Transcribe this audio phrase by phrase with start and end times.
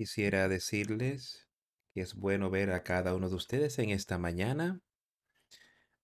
[0.00, 1.46] Quisiera decirles
[1.92, 4.80] que es bueno ver a cada uno de ustedes en esta mañana.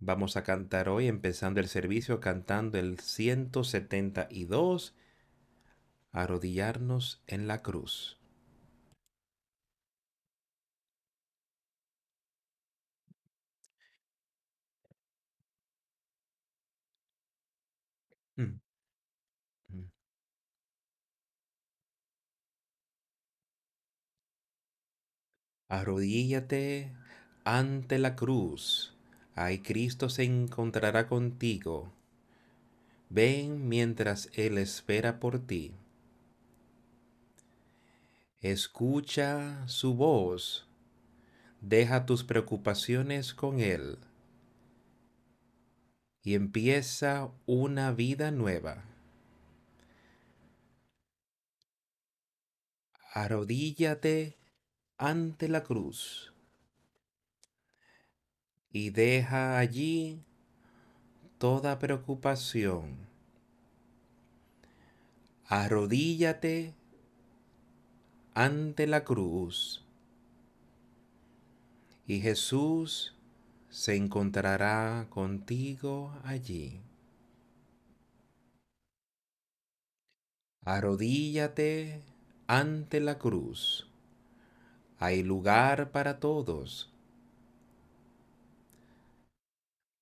[0.00, 4.94] Vamos a cantar hoy, empezando el servicio, cantando el 172,
[6.12, 8.20] arrodillarnos en la cruz.
[25.68, 26.92] Arrodíllate
[27.44, 28.94] ante la cruz.
[29.34, 31.92] Ahí Cristo se encontrará contigo.
[33.10, 35.72] Ven mientras Él espera por ti.
[38.40, 40.66] Escucha su voz.
[41.60, 43.98] Deja tus preocupaciones con Él.
[46.22, 48.84] Y empieza una vida nueva.
[53.12, 54.36] Arrodíllate
[54.98, 56.32] ante la cruz
[58.70, 60.22] y deja allí
[61.38, 63.06] toda preocupación.
[65.46, 66.74] Arrodíllate
[68.34, 69.82] ante la cruz
[72.06, 73.14] y Jesús
[73.70, 76.80] se encontrará contigo allí.
[80.64, 82.02] Arrodíllate
[82.46, 83.85] ante la cruz.
[84.98, 86.90] Hay lugar para todos.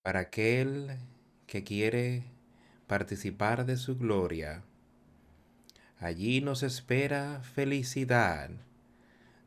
[0.03, 0.98] Para aquel
[1.47, 2.25] que quiere
[2.87, 4.62] participar de su gloria.
[5.98, 8.50] Allí nos espera felicidad.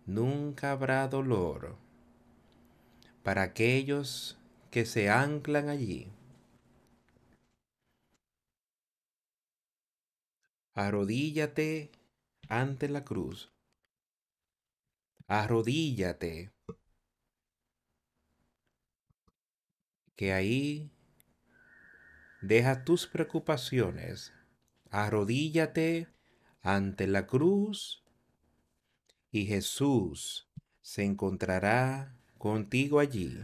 [0.05, 1.77] Nunca habrá dolor.
[3.23, 4.37] Para aquellos
[4.69, 6.11] que se anclan allí.
[10.73, 11.89] Arrodíllate
[12.49, 13.49] ante la cruz.
[15.27, 16.53] Arrodíllate.
[20.15, 20.89] Que ahí
[22.41, 24.33] deja tus preocupaciones.
[24.89, 26.07] Arrodíllate
[26.61, 28.03] ante la cruz
[29.29, 30.49] y Jesús
[30.81, 33.37] se encontrará contigo allí.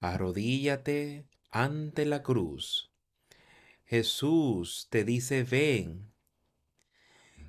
[0.00, 2.92] Arrodíllate ante la cruz.
[3.84, 6.11] Jesús te dice ven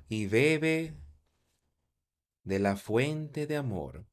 [0.08, 0.96] y bebe
[2.42, 4.06] de la fuente de amor.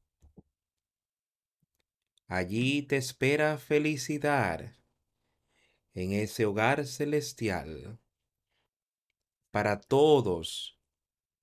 [2.26, 4.74] Allí te espera felicidad
[5.94, 8.00] en ese hogar celestial
[9.50, 10.78] para todos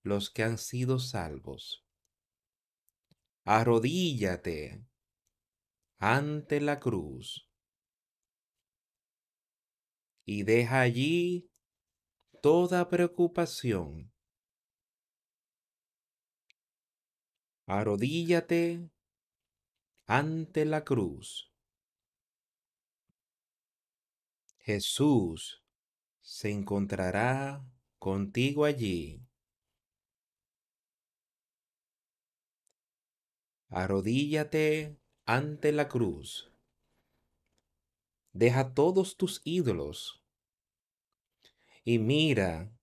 [0.01, 1.85] los que han sido salvos.
[3.43, 4.83] Arrodíllate
[5.99, 7.49] ante la cruz
[10.25, 11.51] y deja allí
[12.41, 14.11] toda preocupación.
[17.71, 18.89] Arrodíllate
[20.07, 21.53] ante la cruz.
[24.57, 25.63] Jesús
[26.19, 27.63] se encontrará
[27.99, 29.23] contigo allí.
[33.67, 36.51] Arrodíllate ante la cruz.
[38.33, 40.23] Deja todos tus ídolos
[41.83, 42.75] y mira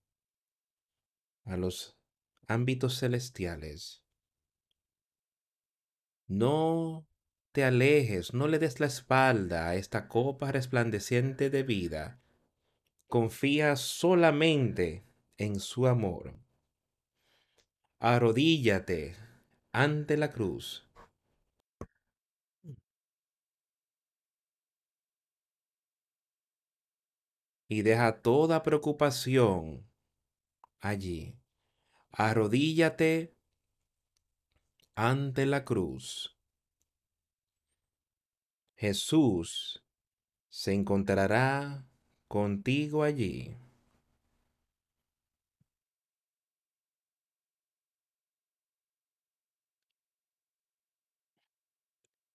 [1.43, 1.99] a los
[2.47, 4.06] ámbitos celestiales.
[6.27, 7.07] No
[7.53, 12.21] te alejes, no le des la espalda a esta copa resplandeciente de vida.
[13.07, 15.05] Confía solamente
[15.37, 16.37] en su amor.
[17.99, 19.15] Arrodíllate
[19.71, 20.85] ante la cruz.
[27.69, 29.89] Y deja toda preocupación
[30.79, 31.37] allí.
[32.11, 33.36] Arrodíllate
[34.99, 36.35] ante la cruz.
[38.75, 39.85] Jesús
[40.49, 41.87] se encontrará
[42.27, 43.55] contigo allí.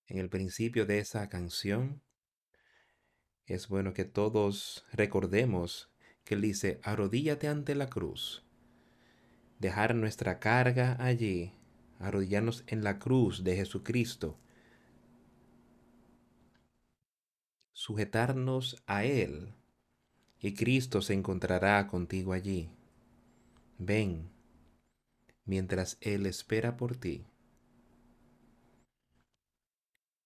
[0.06, 2.00] En el principio de esa canción,
[3.44, 5.90] es bueno que todos recordemos
[6.22, 8.44] que él dice, arrodíllate ante la cruz,
[9.58, 11.52] dejar nuestra carga allí,
[12.02, 14.38] arrodillarnos en la cruz de Jesucristo,
[17.72, 19.54] sujetarnos a Él,
[20.38, 22.70] y Cristo se encontrará contigo allí.
[23.78, 24.30] Ven,
[25.44, 27.26] mientras Él espera por ti.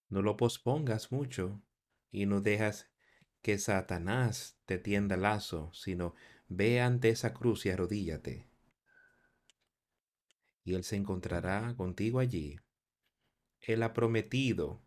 [0.09, 1.61] No lo pospongas mucho
[2.11, 2.89] y no dejas
[3.41, 6.15] que Satanás te tienda lazo, sino
[6.49, 8.46] Ve ante esa cruz y arrodíllate.
[10.67, 12.59] Y Él se encontrará contigo allí.
[13.61, 14.81] Él ha prometido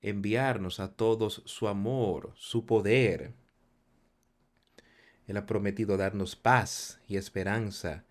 [0.00, 3.32] enviarnos a todos su amor, su poder.
[5.28, 8.04] Él ha prometido darnos paz y esperanza.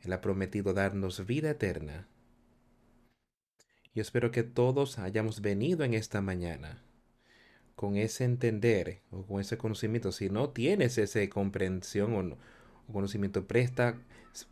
[0.00, 2.08] Él ha prometido darnos vida eterna.
[3.94, 6.82] Yo espero que todos hayamos venido en esta mañana
[7.76, 10.10] con ese entender o con ese conocimiento.
[10.10, 12.36] Si no tienes esa comprensión o,
[12.88, 14.02] o conocimiento, presta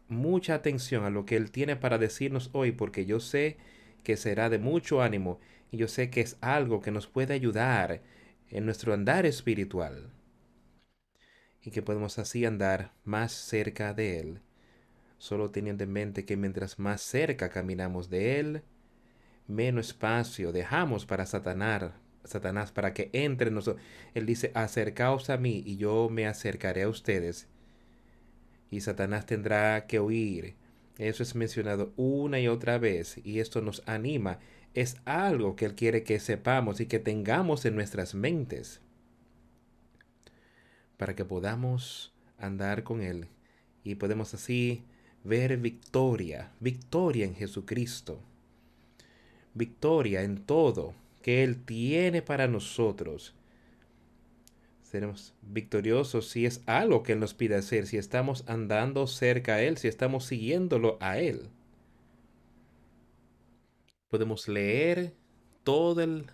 [0.09, 3.57] mucha atención a lo que Él tiene para decirnos hoy, porque yo sé
[4.03, 5.41] que será de mucho ánimo
[5.71, 8.03] y yo sé que es algo que nos puede ayudar
[8.51, 10.11] en nuestro andar espiritual
[11.63, 14.41] y que podemos así andar más cerca de Él,
[15.19, 18.63] solo teniendo en mente que mientras más cerca caminamos de Él,
[19.47, 21.93] menos espacio dejamos para Satanás,
[22.25, 23.85] Satanás para que entre en nosotros.
[24.15, 27.49] Él dice, acercaos a mí y yo me acercaré a ustedes.
[28.75, 30.55] Y Satanás tendrá que huir.
[30.99, 34.39] Eso es mencionado una y otra vez y esto nos anima.
[34.75, 38.81] Es algo que Él quiere que sepamos y que tengamos en nuestras mentes
[40.97, 43.29] para que podamos andar con Él
[43.83, 44.85] y podemos así
[45.25, 48.21] ver victoria, victoria en Jesucristo
[49.55, 53.35] victoria en todo que Él tiene para nosotros.
[54.95, 59.61] Seremos victoriosos si es algo que Él nos pide hacer, si estamos andando cerca a
[59.61, 61.49] Él, si estamos siguiéndolo a Él.
[64.09, 65.13] Podemos leer
[65.65, 66.27] todo el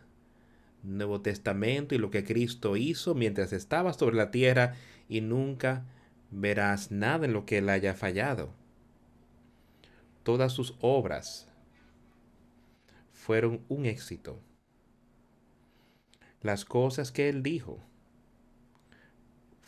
[0.83, 4.75] Nuevo Testamento y lo que Cristo hizo mientras estaba sobre la tierra
[5.09, 5.87] y nunca
[6.31, 8.53] verás nada en lo que Él haya fallado.
[10.23, 11.49] Todas sus obras
[13.15, 14.39] fueron un éxito.
[16.43, 17.81] Las cosas que él dijo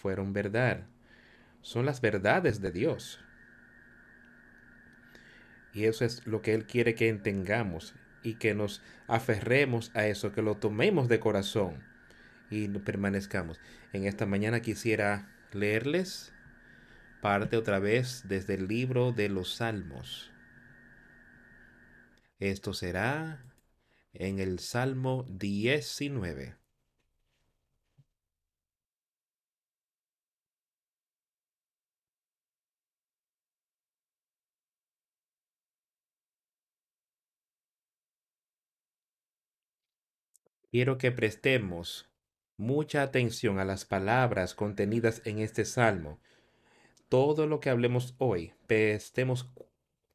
[0.03, 0.89] fueron verdad.
[1.61, 3.21] Son las verdades de Dios.
[5.73, 7.95] Y eso es lo que Él quiere que entendamos
[8.25, 11.83] y que nos aferremos a eso, que lo tomemos de corazón
[12.51, 13.61] y permanezcamos.
[13.93, 16.35] En esta mañana quisiera leerles
[17.23, 20.33] parte otra vez desde el libro de los Salmos.
[22.41, 23.45] Esto será
[24.13, 26.62] en el Salmo 19.
[40.73, 42.11] Quiero que prestemos
[42.57, 46.19] mucha atención a las palabras contenidas en este salmo.
[47.09, 49.49] Todo lo que hablemos hoy, prestemos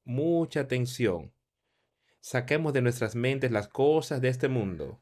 [0.04, 1.32] mucha atención
[2.28, 5.00] saquemos de nuestras mentes las cosas de este mundo,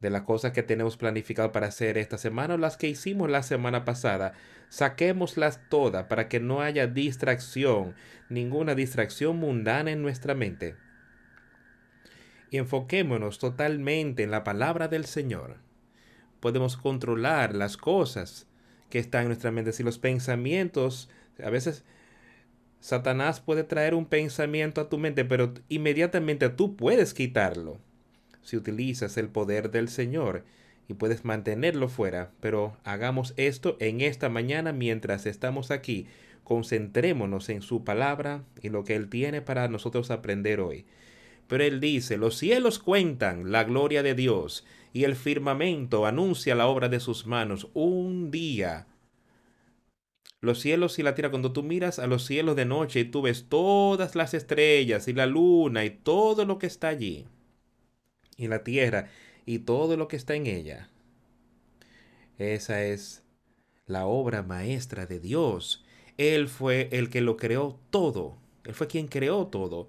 [0.00, 3.42] de las cosas que tenemos planificado para hacer esta semana o las que hicimos la
[3.42, 4.32] semana pasada.
[4.70, 7.94] Saquémoslas todas para que no haya distracción,
[8.30, 10.76] ninguna distracción mundana en nuestra mente.
[12.52, 15.56] Y enfoquémonos totalmente en la palabra del Señor.
[16.38, 18.46] Podemos controlar las cosas
[18.90, 19.72] que están en nuestra mente.
[19.72, 21.08] Si los pensamientos,
[21.42, 21.82] a veces
[22.78, 27.78] Satanás puede traer un pensamiento a tu mente, pero inmediatamente tú puedes quitarlo
[28.42, 30.44] si utilizas el poder del Señor
[30.88, 32.32] y puedes mantenerlo fuera.
[32.40, 36.06] Pero hagamos esto en esta mañana mientras estamos aquí.
[36.44, 40.84] Concentrémonos en su palabra y lo que Él tiene para nosotros aprender hoy.
[41.48, 46.66] Pero Él dice, los cielos cuentan la gloria de Dios y el firmamento anuncia la
[46.66, 47.68] obra de sus manos.
[47.74, 48.86] Un día
[50.42, 53.22] los cielos y la tierra, cuando tú miras a los cielos de noche y tú
[53.22, 57.26] ves todas las estrellas y la luna y todo lo que está allí,
[58.36, 59.08] y la tierra
[59.46, 60.90] y todo lo que está en ella,
[62.38, 63.22] esa es
[63.86, 65.84] la obra maestra de Dios.
[66.18, 68.36] Él fue el que lo creó todo.
[68.64, 69.88] Él fue quien creó todo.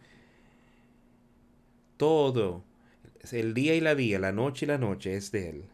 [1.98, 2.64] Todo.
[3.32, 5.66] El día y la día, la noche y la noche es de Él.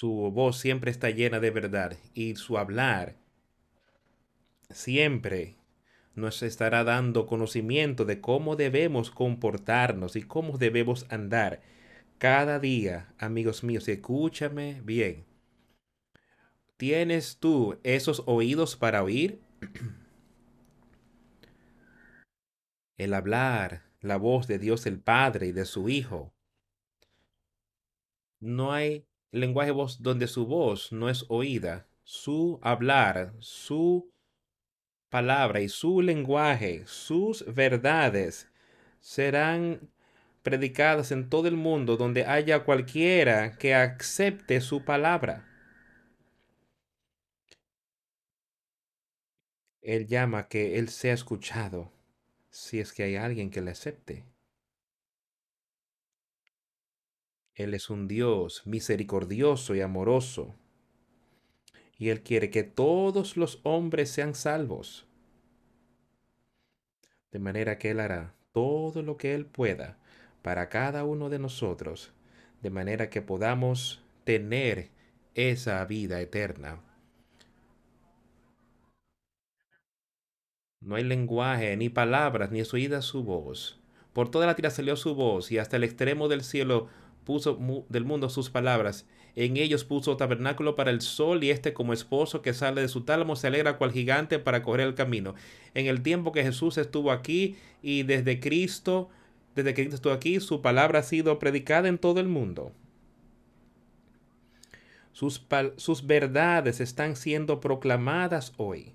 [0.00, 3.16] su voz siempre está llena de verdad y su hablar
[4.70, 5.56] siempre
[6.14, 11.60] nos estará dando conocimiento de cómo debemos comportarnos y cómo debemos andar
[12.16, 13.88] cada día, amigos míos.
[13.88, 15.26] Escúchame bien.
[16.76, 19.40] ¿Tienes tú esos oídos para oír?
[23.00, 26.34] el hablar la voz de Dios el Padre y de su Hijo.
[28.40, 31.86] No hay lenguaje donde su voz no es oída.
[32.02, 34.12] Su hablar, su
[35.08, 38.48] palabra y su lenguaje, sus verdades
[39.00, 39.90] serán
[40.42, 45.46] predicadas en todo el mundo donde haya cualquiera que acepte su palabra.
[49.80, 51.99] Él llama que Él sea escuchado
[52.50, 54.24] si es que hay alguien que le acepte.
[57.54, 60.54] Él es un Dios misericordioso y amoroso.
[61.98, 65.06] Y Él quiere que todos los hombres sean salvos.
[67.30, 69.98] De manera que Él hará todo lo que Él pueda
[70.42, 72.12] para cada uno de nosotros,
[72.62, 74.88] de manera que podamos tener
[75.34, 76.80] esa vida eterna.
[80.82, 83.78] No hay lenguaje, ni palabras, ni es oída su voz.
[84.14, 86.88] Por toda la tierra salió su voz, y hasta el extremo del cielo
[87.24, 89.06] puso del mundo sus palabras.
[89.36, 93.02] En ellos puso tabernáculo para el sol, y este como esposo que sale de su
[93.02, 95.34] tálamo se alegra cual gigante para correr el camino.
[95.74, 99.10] En el tiempo que Jesús estuvo aquí, y desde Cristo,
[99.54, 102.72] desde que Cristo estuvo aquí, su palabra ha sido predicada en todo el mundo.
[105.12, 105.46] Sus,
[105.76, 108.94] sus verdades están siendo proclamadas hoy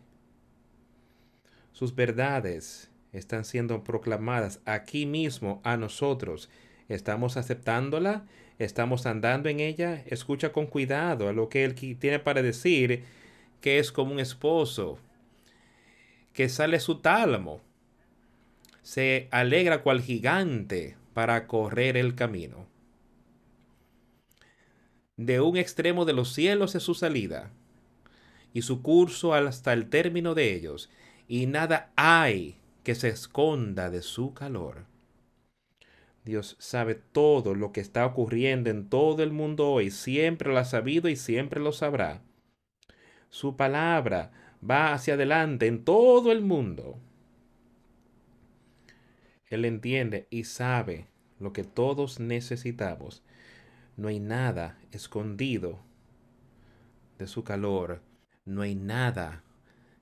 [1.76, 6.50] sus verdades están siendo proclamadas aquí mismo a nosotros.
[6.88, 8.26] ¿Estamos aceptándola?
[8.60, 10.02] ¿Estamos andando en ella?
[10.06, 13.04] Escucha con cuidado a lo que él tiene para decir,
[13.60, 15.00] que es como un esposo,
[16.32, 17.60] que sale su tálamo,
[18.82, 22.68] se alegra cual gigante para correr el camino.
[25.18, 27.52] De un extremo de los cielos es su salida,
[28.54, 30.90] y su curso hasta el término de ellos,
[31.28, 34.86] y nada hay que se esconda de su calor.
[36.24, 40.66] Dios sabe todo lo que está ocurriendo en todo el mundo hoy, siempre lo ha
[40.66, 42.22] sabido y siempre lo sabrá.
[43.30, 44.32] Su palabra
[44.68, 47.00] va hacia adelante en todo el mundo.
[49.48, 51.08] Él entiende y sabe
[51.40, 53.24] lo que todos necesitamos.
[53.98, 55.80] No hay nada escondido
[57.18, 58.02] de su calor.
[58.46, 59.45] No hay nada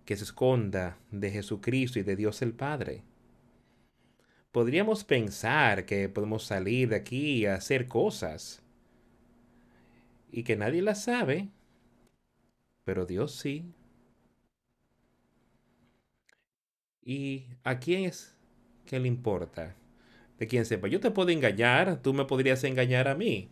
[0.06, 3.04] que se esconda de Jesucristo y de Dios el Padre.
[4.52, 8.62] Podríamos pensar que podemos salir de aquí y hacer cosas
[10.32, 11.50] y que nadie las sabe,
[12.84, 13.66] pero Dios sí.
[17.04, 18.36] ¿Y a quién es
[18.86, 19.76] que le importa?
[20.38, 23.50] De quién sepa, yo te puedo engañar, tú me podrías engañar a mí.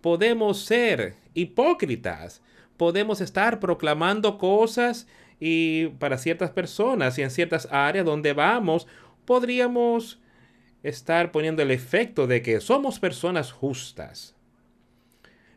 [0.00, 2.42] Podemos ser hipócritas,
[2.76, 5.06] podemos estar proclamando cosas
[5.40, 8.86] y para ciertas personas y en ciertas áreas donde vamos,
[9.24, 10.20] podríamos
[10.82, 14.36] estar poniendo el efecto de que somos personas justas.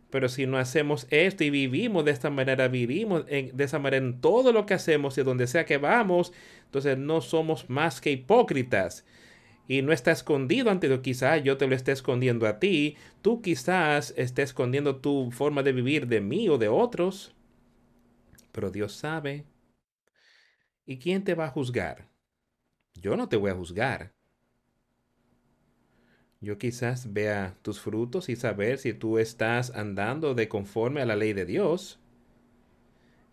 [0.10, 4.22] Pero si no hacemos esto y vivimos de esta manera, vivimos de esa manera en
[4.22, 6.32] todo lo que hacemos y donde sea que vamos,
[6.66, 9.06] entonces no somos más que hipócritas.
[9.68, 11.02] Y no está escondido ante ti.
[11.02, 12.96] Quizás yo te lo esté escondiendo a ti.
[13.22, 17.34] Tú quizás estés escondiendo tu forma de vivir de mí o de otros.
[18.52, 19.46] Pero Dios sabe.
[20.86, 22.08] ¿Y quién te va a juzgar?
[22.96, 24.14] Yo no te voy a juzgar.
[26.42, 31.16] Yo quizás vea tus frutos y saber si tú estás andando de conforme a la
[31.16, 32.00] ley de Dios.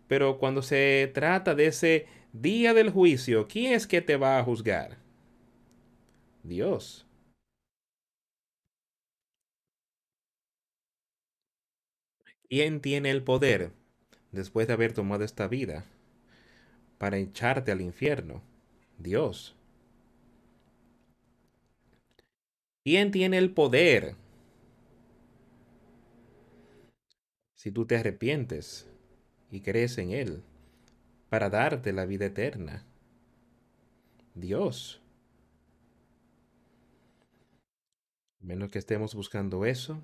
[0.07, 4.43] Pero cuando se trata de ese día del juicio, ¿quién es que te va a
[4.43, 4.97] juzgar?
[6.43, 7.05] Dios.
[12.47, 13.71] ¿Quién tiene el poder
[14.31, 15.85] después de haber tomado esta vida?
[17.01, 18.43] Para echarte al infierno?
[18.99, 19.55] Dios.
[22.83, 24.15] ¿Quién tiene el poder?
[27.55, 28.87] Si tú te arrepientes
[29.49, 30.43] y crees en Él,
[31.27, 32.85] para darte la vida eterna.
[34.35, 35.01] Dios.
[38.41, 39.99] Menos que estemos buscando eso.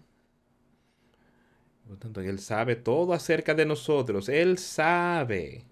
[1.88, 4.30] Por tanto, Él sabe todo acerca de nosotros.
[4.30, 5.64] Él sabe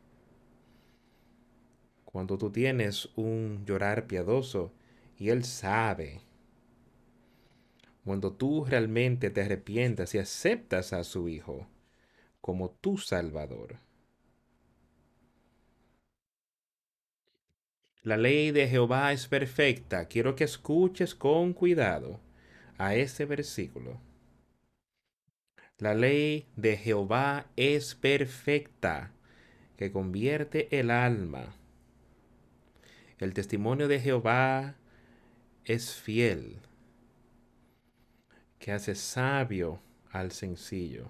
[2.15, 4.72] cuando tú tienes un llorar piadoso
[5.19, 6.22] y Él sabe.
[8.05, 11.67] Cuando tú realmente te arrepientas y aceptas a su Hijo
[12.39, 13.79] como tu Salvador.
[18.01, 20.07] La ley de Jehová es perfecta.
[20.07, 22.22] Quiero que escuches con cuidado
[22.77, 24.00] a ese versículo.
[25.79, 29.12] La ley de Jehová es perfecta,
[29.75, 31.53] que convierte el alma.
[33.17, 34.75] El testimonio de Jehová
[35.63, 36.57] es fiel,
[38.60, 39.79] que hace sabio
[40.12, 41.10] al sencillo.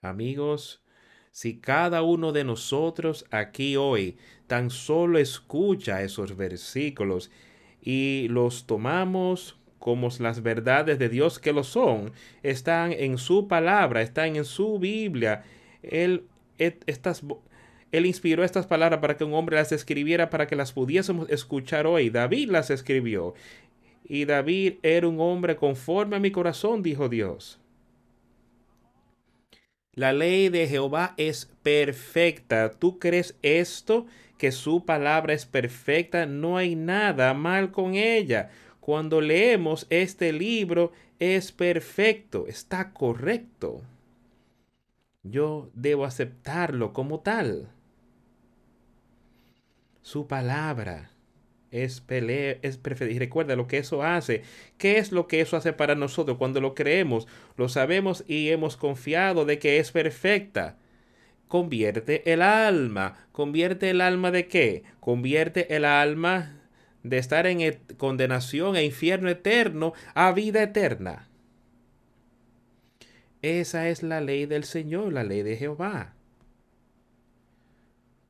[0.00, 0.82] Amigos,
[1.30, 4.16] si cada uno de nosotros aquí hoy
[4.46, 7.30] tan solo escucha esos versículos
[7.82, 14.00] y los tomamos como las verdades de Dios que lo son, están en su palabra,
[14.00, 15.44] están en su Biblia,
[15.82, 17.22] él, estas,
[17.96, 21.86] Él inspiró estas palabras para que un hombre las escribiera para que las pudiésemos escuchar
[21.86, 22.10] hoy.
[22.10, 23.34] David las escribió.
[24.04, 27.58] Y David era un hombre conforme a mi corazón, dijo Dios.
[29.92, 32.70] La ley de Jehová es perfecta.
[32.70, 34.06] ¿Tú crees esto?
[34.36, 36.26] Que su palabra es perfecta.
[36.26, 38.50] No hay nada mal con ella.
[38.80, 43.82] Cuando leemos este libro es perfecto, está correcto.
[45.22, 47.70] Yo debo aceptarlo como tal.
[50.06, 51.10] Su palabra
[51.72, 53.12] es, pelea, es perfecta.
[53.12, 54.44] Y recuerda lo que eso hace.
[54.78, 57.26] ¿Qué es lo que eso hace para nosotros cuando lo creemos?
[57.56, 60.76] Lo sabemos y hemos confiado de que es perfecta.
[61.48, 63.26] Convierte el alma.
[63.32, 64.84] ¿Convierte el alma de qué?
[65.00, 66.60] Convierte el alma
[67.02, 71.28] de estar en condenación e infierno eterno a vida eterna.
[73.42, 76.14] Esa es la ley del Señor, la ley de Jehová.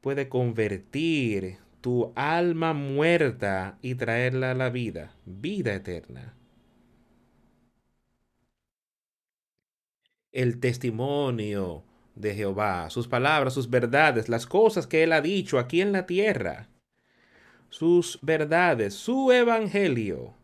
[0.00, 6.34] Puede convertir tu alma muerta y traerla a la vida, vida eterna.
[10.32, 11.84] El testimonio
[12.16, 16.06] de Jehová, sus palabras, sus verdades, las cosas que Él ha dicho aquí en la
[16.06, 16.70] tierra
[17.68, 20.34] sus verdades, su evangelio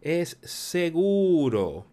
[0.00, 1.86] es seguro.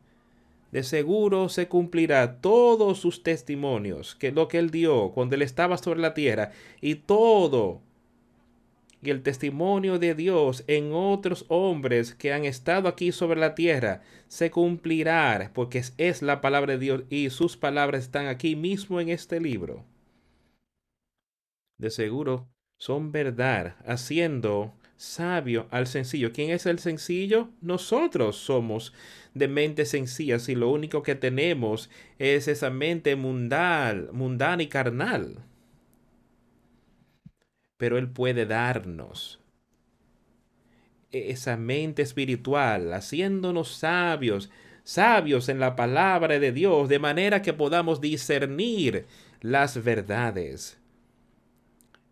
[0.72, 5.77] De seguro se cumplirá todos sus testimonios, que lo que él dio cuando él estaba
[5.77, 6.51] sobre la tierra,
[6.82, 7.84] y todo
[9.08, 14.02] y el testimonio de Dios en otros hombres que han estado aquí sobre la tierra
[14.28, 19.08] se cumplirá, porque es la palabra de Dios y sus palabras están aquí mismo en
[19.08, 19.86] este libro.
[21.78, 26.34] De seguro son verdad, haciendo sabio al sencillo.
[26.34, 27.48] ¿Quién es el sencillo?
[27.62, 28.94] Nosotros somos
[29.34, 35.46] de mente sencilla y lo único que tenemos es esa mente mundal, mundana y carnal.
[37.78, 39.40] Pero Él puede darnos
[41.12, 44.50] esa mente espiritual, haciéndonos sabios,
[44.84, 49.06] sabios en la palabra de Dios, de manera que podamos discernir
[49.42, 50.78] las verdades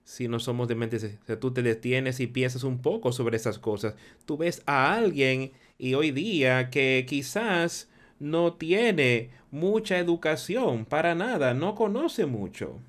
[0.05, 0.99] si no somos de mente,
[1.39, 5.95] tú te detienes y piensas un poco sobre esas cosas, tú ves a alguien y
[5.95, 12.79] hoy día que quizás no tiene mucha educación, para nada, no conoce mucho.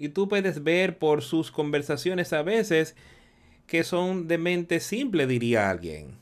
[0.00, 2.96] Y tú puedes ver por sus conversaciones a veces
[3.66, 6.16] que son de mente simple, diría alguien.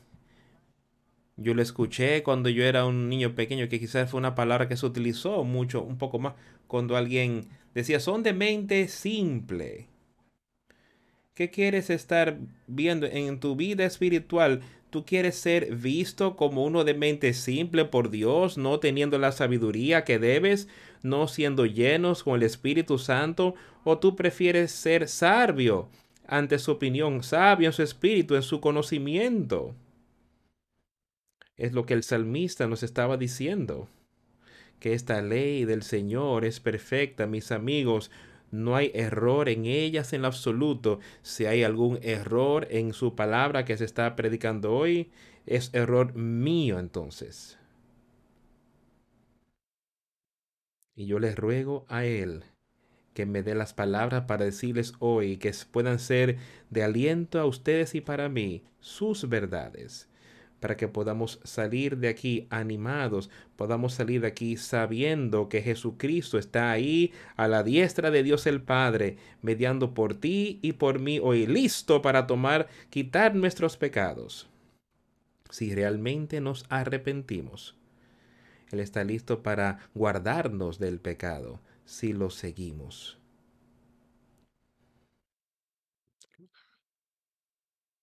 [1.37, 4.75] Yo lo escuché cuando yo era un niño pequeño, que quizás fue una palabra que
[4.75, 6.33] se utilizó mucho, un poco más,
[6.67, 9.87] cuando alguien decía, son de mente simple.
[11.33, 12.37] ¿Qué quieres estar
[12.67, 14.59] viendo en tu vida espiritual?
[14.89, 20.03] ¿Tú quieres ser visto como uno de mente simple por Dios, no teniendo la sabiduría
[20.03, 20.67] que debes,
[21.03, 23.53] no siendo llenos con el Espíritu Santo?
[23.83, 25.89] ¿O tú prefieres ser sabio
[26.25, 29.75] ante su opinión, sabio en su espíritu, en su conocimiento?
[31.55, 33.87] Es lo que el salmista nos estaba diciendo
[34.79, 38.09] que esta ley del Señor es perfecta, mis amigos.
[38.51, 40.99] No hay error en ellas en lo absoluto.
[41.21, 45.11] Si hay algún error en su palabra que se está predicando hoy,
[45.45, 47.57] es error mío entonces.
[50.95, 52.43] Y yo les ruego a Él
[53.13, 56.37] que me dé las palabras para decirles hoy que puedan ser
[56.69, 60.08] de aliento a ustedes y para mí sus verdades
[60.59, 66.71] para que podamos salir de aquí animados, podamos salir de aquí sabiendo que Jesucristo está
[66.71, 71.45] ahí a la diestra de Dios el Padre, mediando por ti y por mí hoy,
[71.45, 74.49] listo para tomar, quitar nuestros pecados.
[75.49, 77.75] Si realmente nos arrepentimos,
[78.71, 83.18] Él está listo para guardarnos del pecado si lo seguimos.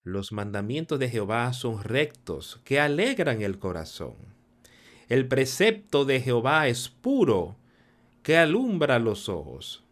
[0.06, 4.14] Los mandamientos de Jehová son rectos, que alegran el corazón.
[5.08, 7.56] El precepto de Jehová es puro,
[8.22, 9.82] que alumbra los ojos.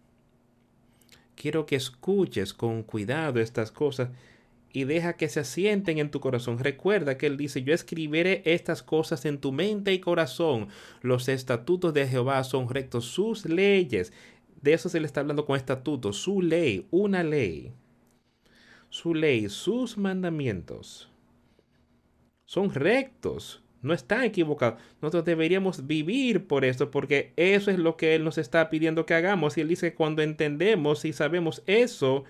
[1.34, 4.10] Quiero que escuches con cuidado estas cosas
[4.72, 6.60] y deja que se asienten en tu corazón.
[6.60, 10.68] Recuerda que Él dice, yo escribiré estas cosas en tu mente y corazón.
[11.02, 14.12] Los estatutos de Jehová son rectos, sus leyes.
[14.62, 17.72] De eso se le está hablando con estatutos, su ley, una ley
[18.94, 21.10] su ley, sus mandamientos
[22.44, 24.80] son rectos, no están equivocados.
[25.02, 29.14] Nosotros deberíamos vivir por eso, porque eso es lo que Él nos está pidiendo que
[29.14, 29.58] hagamos.
[29.58, 32.22] Y Él dice, cuando entendemos y sabemos eso,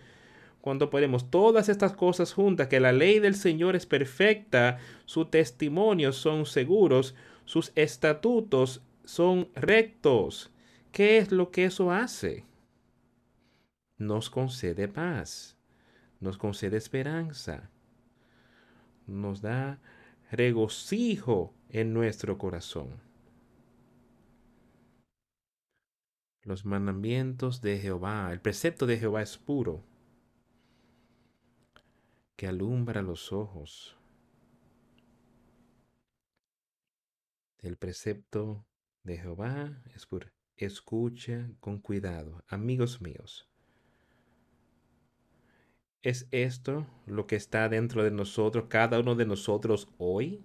[0.62, 6.16] cuando podemos todas estas cosas juntas, que la ley del Señor es perfecta, sus testimonios
[6.16, 10.50] son seguros, sus estatutos son rectos.
[10.92, 12.44] ¿Qué es lo que eso hace?
[13.98, 15.53] nos concede paz,
[16.24, 17.70] nos concede esperanza,
[19.06, 19.78] nos da
[20.30, 22.98] regocijo en nuestro corazón.
[26.42, 29.84] Los mandamientos de Jehová, el precepto de Jehová es puro,
[32.36, 33.96] que alumbra los ojos.
[37.58, 38.64] El precepto
[39.02, 40.28] de Jehová es puro.
[40.56, 43.53] Escucha con cuidado, amigos míos.
[46.04, 50.42] ¿Es esto lo que está dentro de nosotros, cada uno de nosotros hoy?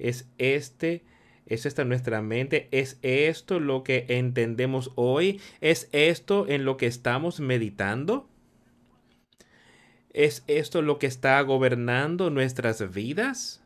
[0.00, 1.04] ¿Es este,
[1.46, 2.68] es esta nuestra mente?
[2.72, 5.40] ¿Es esto lo que entendemos hoy?
[5.60, 8.28] ¿Es esto en lo que estamos meditando?
[10.10, 13.62] ¿Es esto lo que está gobernando nuestras vidas?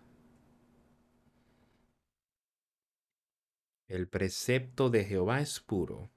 [3.89, 6.11] El precepto de Jehová es puro.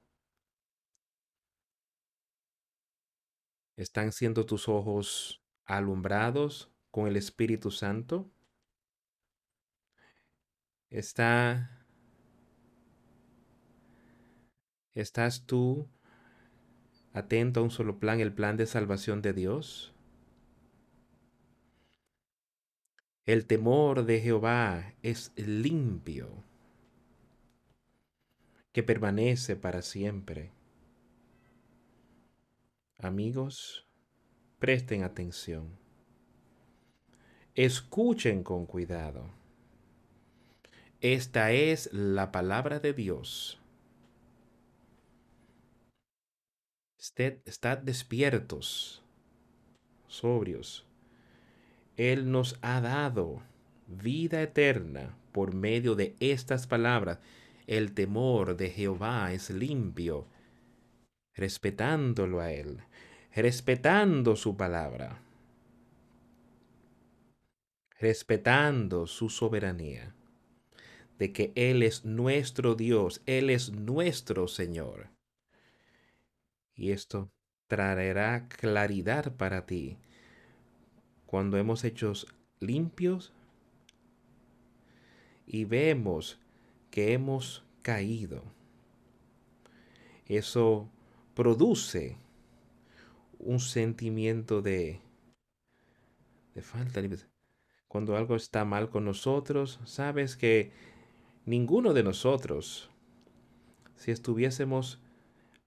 [3.78, 8.32] ¿Están siendo tus ojos alumbrados con el Espíritu Santo?
[10.90, 11.86] ¿Está
[14.94, 15.90] ¿Estás tú
[17.12, 19.94] atento a un solo plan, el plan de salvación de Dios?
[23.26, 26.46] El temor de Jehová es limpio,
[28.72, 30.55] que permanece para siempre.
[32.98, 33.86] Amigos,
[34.58, 35.78] presten atención.
[37.54, 39.30] Escuchen con cuidado.
[41.02, 43.60] Esta es la palabra de Dios.
[46.98, 49.04] Estad despiertos,
[50.08, 50.86] sobrios.
[51.98, 53.42] Él nos ha dado
[53.88, 57.20] vida eterna por medio de estas palabras.
[57.68, 60.28] El temor de Jehová es limpio,
[61.36, 62.80] respetándolo a Él,
[63.34, 65.22] respetando su palabra,
[68.00, 70.16] respetando su soberanía
[71.18, 75.10] de que Él es nuestro Dios, Él es nuestro Señor.
[76.76, 77.32] Y esto
[77.68, 79.98] traerá claridad para ti
[81.26, 82.14] cuando hemos hecho
[82.60, 83.34] limpios
[85.48, 86.40] y vemos
[86.92, 88.44] que hemos caído.
[90.26, 90.90] Eso
[91.36, 92.18] produce
[93.38, 95.02] un sentimiento de,
[96.56, 97.02] de falta.
[97.88, 100.72] Cuando algo está mal con nosotros, sabes que
[101.46, 102.90] ninguno de nosotros,
[103.96, 105.02] si estuviésemos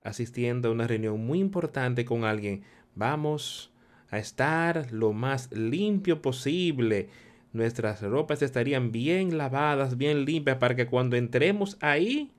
[0.02, 3.70] asistiendo a una reunión muy importante con alguien, vamos
[4.11, 7.11] a estar lo más limpio posible.
[7.52, 12.33] Nuestras ropas estarían bien lavadas, bien limpias, para que cuando entremos ahí,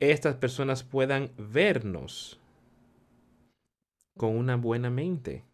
[0.00, 2.41] estas personas puedan vernos
[4.16, 5.44] con una buena mente.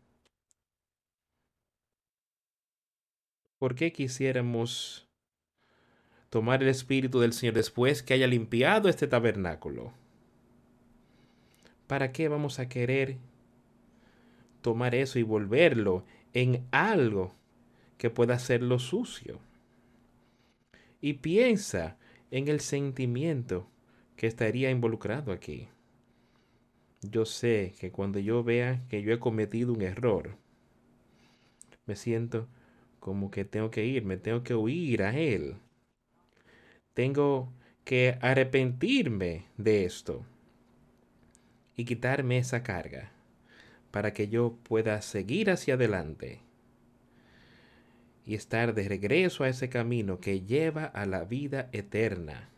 [3.59, 5.09] ¿Por qué quisiéramos
[6.31, 9.93] tomar el Espíritu del Señor después que haya limpiado este tabernáculo.
[11.87, 13.17] ¿Para qué vamos a querer
[14.61, 17.35] tomar eso y volverlo en algo
[17.97, 19.41] que pueda hacerlo sucio?
[21.01, 21.97] Y piensa
[22.31, 23.71] en el sentimiento
[24.17, 25.69] que estaría involucrado aquí.
[27.03, 30.37] Yo sé que cuando yo vea que yo he cometido un error,
[31.87, 32.49] me siento
[33.01, 35.57] como que tengo que ir, me tengo que huir a Él
[36.99, 37.53] tengo
[37.85, 40.27] que arrepentirme de esto
[41.77, 43.13] y quitarme esa carga
[43.93, 46.41] para que yo pueda seguir hacia adelante
[48.27, 52.49] y estar de regreso a ese camino que lleva a la vida eterna.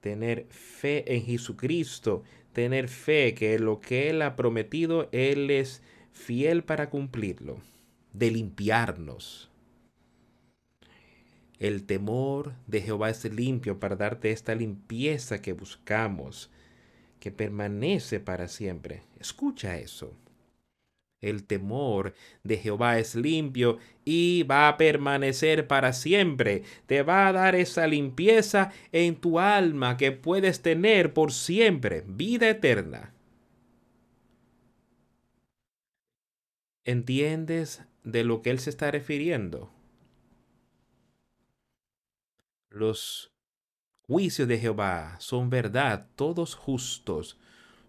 [0.00, 6.64] Tener fe en Jesucristo, tener fe que lo que Él ha prometido, Él es fiel
[6.64, 7.58] para cumplirlo,
[8.12, 9.52] de limpiarnos
[11.62, 16.50] el temor de Jehová es limpio para darte esta limpieza que buscamos,
[17.20, 19.04] que permanece para siempre.
[19.20, 20.12] Escucha eso.
[21.22, 26.64] El temor de Jehová es limpio y va a permanecer para siempre.
[26.86, 32.50] Te va a dar esa limpieza en tu alma que puedes tener por siempre, vida
[32.50, 33.14] eterna.
[36.84, 39.72] ¿Entiendes de lo que Él se está refiriendo?
[42.68, 43.32] Los
[44.08, 47.38] juicios de Jehová son verdad, todos justos.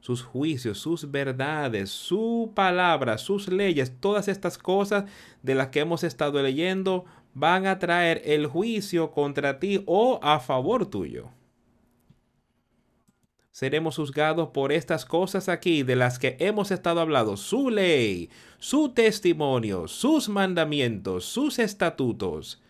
[0.04, 5.06] Sus juicios, sus verdades, su palabra, sus leyes, todas estas cosas
[5.44, 10.42] de las que hemos estado leyendo van a traer el juicio contra ti o a
[10.42, 11.30] favor tuyo.
[13.52, 18.89] seremos juzgados por estas cosas aquí de las que hemos estado hablando, su ley, su
[18.89, 22.62] testimonio, sus mandamientos, sus estatutos.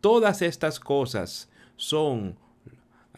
[0.00, 2.38] Todas estas cosas son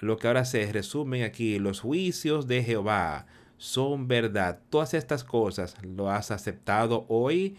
[0.00, 3.26] lo que ahora se resumen aquí, los juicios de Jehová
[3.58, 4.62] son verdad.
[4.70, 7.58] Todas estas cosas lo has aceptado hoy,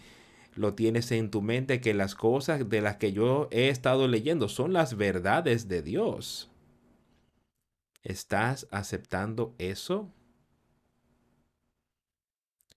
[0.56, 4.48] lo tienes en tu mente que las cosas de las que yo he estado leyendo
[4.48, 6.50] son las verdades de Dios.
[8.02, 10.10] ¿Estás aceptando eso?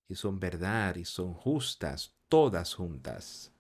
[0.10, 3.52] Y son verdad y son justas, todas juntas.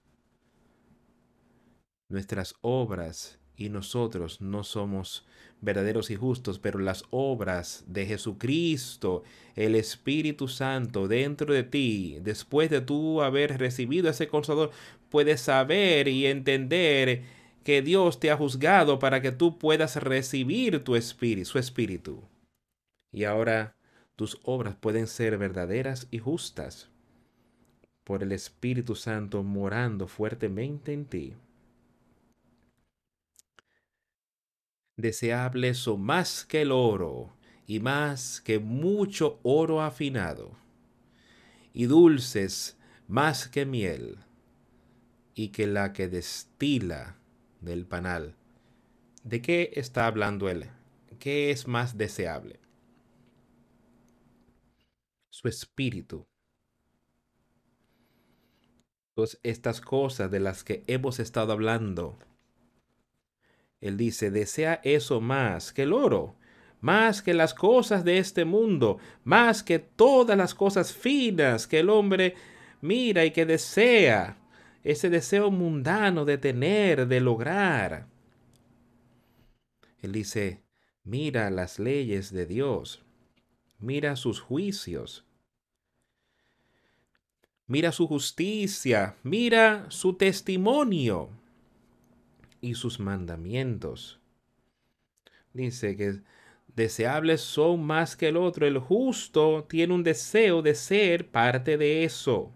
[2.10, 5.26] Nuestras obras y nosotros no somos
[5.63, 9.23] verdaderos y justos, pero las obras de Jesucristo,
[9.56, 14.71] el Espíritu Santo dentro de ti, después de tú haber recibido ese consolador,
[15.10, 17.23] puedes saber y entender
[17.63, 22.23] que Dios te ha juzgado para que tú puedas recibir tu espíritu, su espíritu.
[23.12, 23.76] Y ahora
[24.15, 26.89] tus obras pueden ser verdaderas y justas
[28.04, 31.34] por el Espíritu Santo morando fuertemente en ti.
[34.97, 37.34] Deseables son más que el oro
[37.65, 40.56] y más que mucho oro afinado,
[41.73, 42.77] y dulces
[43.08, 44.19] más que miel,
[45.34, 47.17] y que la que destila
[47.62, 48.36] del panal.
[49.23, 50.69] ¿De qué está hablando él?
[51.19, 52.60] ¿Qué es más deseable?
[55.32, 56.25] Su espíritu.
[59.15, 62.19] Todas estas cosas de las que hemos estado hablando.
[63.84, 66.38] Él dice, desea eso más que el oro,
[66.80, 71.89] más que las cosas de este mundo, más que todas las cosas finas que el
[71.89, 72.34] hombre
[72.80, 74.38] mira y que desea
[74.86, 78.08] ese deseo mundano de tener, de lograr.
[80.02, 80.63] Él dice,
[81.04, 83.04] mira las leyes de Dios,
[83.80, 85.26] mira sus juicios,
[87.67, 91.42] mira su justicia, mira su testimonio
[92.63, 94.19] y sus mandamientos.
[95.54, 96.21] Dice que
[96.67, 98.65] deseables son más que el otro.
[98.65, 102.52] El justo tiene un deseo de ser parte de eso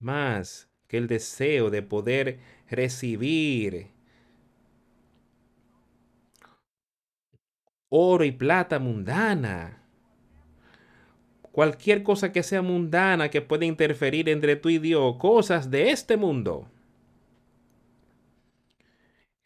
[0.00, 3.88] más que el deseo de poder recibir
[7.88, 9.82] oro y plata mundana.
[11.52, 16.16] Cualquier cosa que sea mundana que pueda interferir entre tú y Dios, cosas de este
[16.16, 16.68] mundo.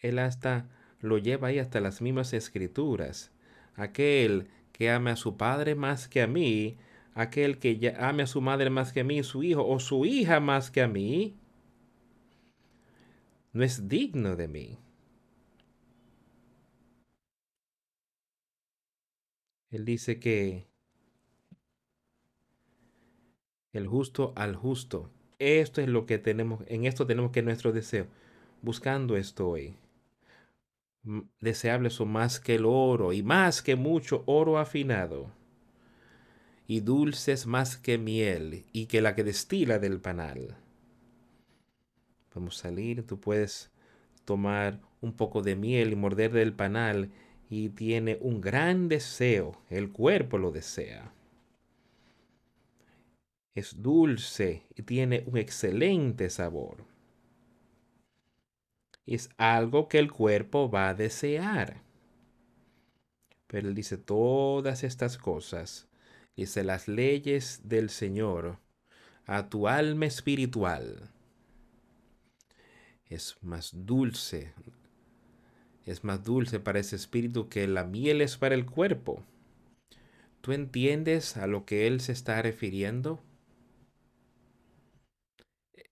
[0.05, 0.69] Él hasta
[1.01, 3.33] lo lleva ahí hasta las mismas escrituras.
[3.75, 6.77] Aquel que ame a su padre más que a mí,
[7.14, 10.40] aquel que ame a su madre más que a mí, su hijo o su hija
[10.40, 11.35] más que a mí,
[13.55, 14.79] no es digno de mí.
[19.71, 20.67] Él dice que
[23.73, 25.11] el justo al justo.
[25.38, 28.07] Esto es lo que tenemos, en esto tenemos que nuestro deseo.
[28.62, 29.75] Buscando esto hoy.
[31.40, 35.31] Deseables son más que el oro y más que mucho oro afinado
[36.67, 40.57] y dulces más que miel y que la que destila del panal.
[42.35, 43.71] Vamos a salir, tú puedes
[44.25, 47.11] tomar un poco de miel y morder del panal
[47.51, 51.12] y tiene un gran deseo, el cuerpo lo desea.
[53.55, 56.93] Es dulce y tiene un excelente sabor.
[59.07, 61.83] Es algo que el cuerpo va a desear.
[63.47, 65.88] Pero él dice, todas estas cosas
[66.37, 68.59] Dice las leyes del Señor
[69.25, 71.12] a tu alma espiritual.
[73.07, 74.53] Es más dulce,
[75.87, 79.23] es más dulce para ese espíritu que la miel es para el cuerpo.
[80.40, 83.21] ¿Tú entiendes a lo que Él se está refiriendo?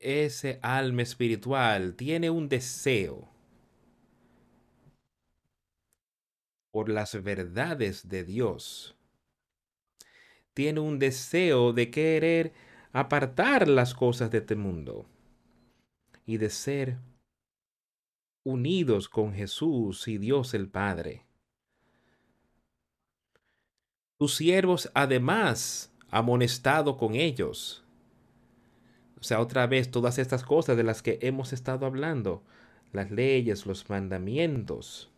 [0.02, 3.28] Ese alma espiritual tiene un deseo
[6.70, 8.96] por las verdades de Dios
[10.54, 12.52] tiene un deseo de querer
[12.92, 15.06] apartar las cosas de este mundo
[16.26, 16.98] y de ser
[18.44, 21.24] unidos con Jesús y Dios el Padre.
[24.18, 27.81] Tus siervos además amonestado con ellos.
[29.22, 32.42] O sea, otra vez todas estas cosas de las que hemos estado hablando,
[32.92, 35.12] las leyes, los mandamientos,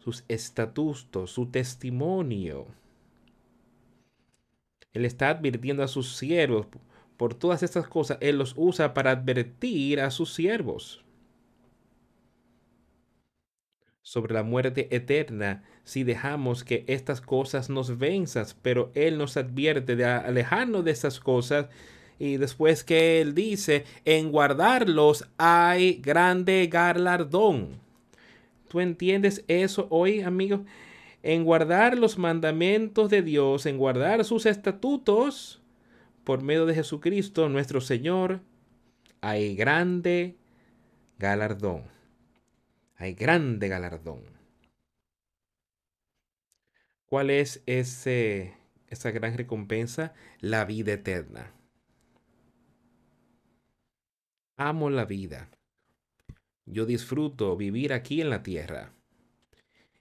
[0.00, 2.66] sus estatutos, su testimonio.
[4.92, 6.66] Él está advirtiendo a sus siervos
[7.16, 8.18] por todas estas cosas.
[8.20, 11.04] Él los usa para advertir a sus siervos
[14.02, 19.94] sobre la muerte eterna si dejamos que estas cosas nos venzan, pero Él nos advierte
[19.94, 21.68] de alejarnos de estas cosas
[22.18, 27.80] y después que Él dice, en guardarlos hay grande galardón.
[28.68, 30.60] ¿Tú entiendes eso hoy, amigos?
[31.22, 35.60] En guardar los mandamientos de Dios, en guardar sus estatutos,
[36.24, 38.40] por medio de Jesucristo, nuestro Señor,
[39.20, 40.36] hay grande
[41.18, 41.84] galardón.
[42.96, 44.22] Hay grande galardón.
[47.06, 48.54] ¿Cuál es ese,
[48.88, 50.14] esa gran recompensa?
[50.40, 51.52] La vida eterna.
[54.64, 55.50] Amo la vida.
[56.66, 58.92] Yo disfruto vivir aquí en la tierra.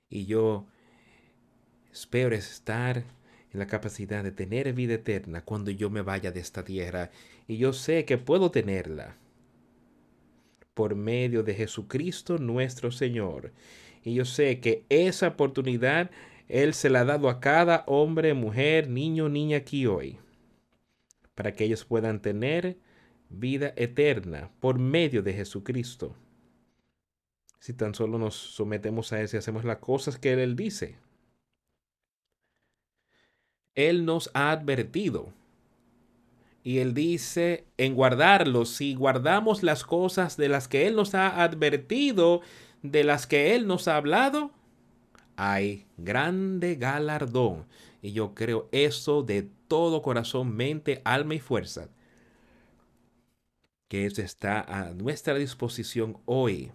[0.08, 0.68] Y yo
[1.92, 6.64] espero estar en la capacidad de tener vida eterna cuando yo me vaya de esta
[6.64, 7.10] tierra.
[7.48, 9.18] Y yo sé que puedo tenerla
[10.76, 13.54] por medio de Jesucristo nuestro Señor.
[14.04, 16.12] Y yo sé que esa oportunidad
[16.48, 20.20] Él se la ha dado a cada hombre, mujer, niño, niña aquí hoy,
[21.34, 22.78] para que ellos puedan tener
[23.32, 26.16] vida eterna por medio de Jesucristo.
[27.60, 30.98] Si tan solo nos sometemos a Él y hacemos las cosas que Él dice.
[33.76, 35.30] Él nos ha advertido.
[36.64, 41.44] Y Él dice en guardarlos, si guardamos las cosas de las que Él nos ha
[41.44, 42.42] advertido,
[42.84, 44.52] de las que Él nos ha hablado,
[45.38, 47.66] hay grande galardón.
[48.02, 51.90] Y yo creo eso de todo corazón, mente, alma y fuerza
[53.92, 56.72] que eso está a nuestra disposición hoy.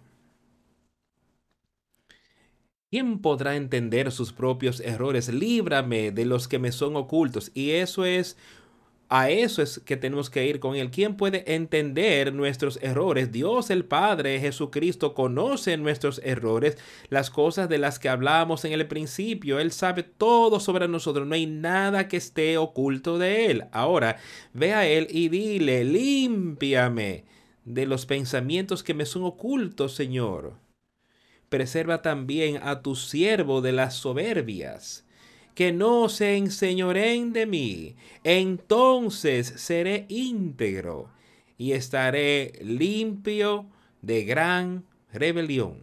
[2.91, 5.27] ¿Quién podrá entender sus propios errores?
[5.27, 7.49] Líbrame de los que me son ocultos.
[7.55, 8.37] Y eso es
[9.09, 10.91] a eso es que tenemos que ir con Él.
[10.91, 13.31] ¿Quién puede entender nuestros errores?
[13.31, 16.77] Dios el Padre, Jesucristo, conoce nuestros errores,
[17.09, 19.59] las cosas de las que hablamos en el principio.
[19.59, 21.25] Él sabe todo sobre nosotros.
[21.25, 23.63] No hay nada que esté oculto de Él.
[23.71, 24.17] Ahora,
[24.53, 27.23] ve a Él y dile, límpiame
[27.63, 30.55] de los pensamientos que me son ocultos, Señor.
[31.47, 35.06] Preserva también a tu siervo de las soberbias
[35.57, 37.95] que no se enseñoreen de mí.
[38.23, 41.09] Entonces seré íntegro
[41.57, 43.65] y estaré limpio
[44.03, 45.79] de gran rebelión.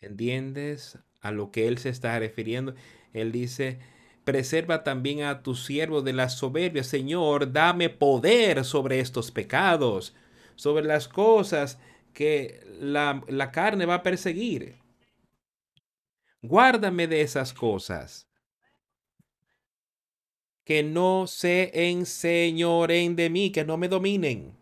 [0.00, 2.76] ¿Entiendes a lo que él se está refiriendo?
[3.12, 3.80] Él dice,
[4.22, 6.84] preserva también a tu siervo de la soberbia.
[6.84, 10.14] Señor, dame poder sobre estos pecados,
[10.54, 11.80] sobre las cosas
[12.12, 14.81] que la, la carne va a perseguir.
[16.42, 18.28] Guárdame de esas cosas.
[20.64, 24.56] Que no se enseñoren de mí, que no me dominen.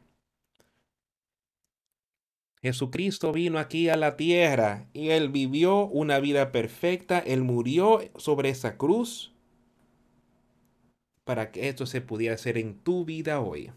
[2.63, 7.19] Jesucristo vino aquí a la tierra y él vivió una vida perfecta.
[7.19, 9.33] Él murió sobre esa cruz
[11.25, 13.73] para que esto se pudiera hacer en tu vida hoy.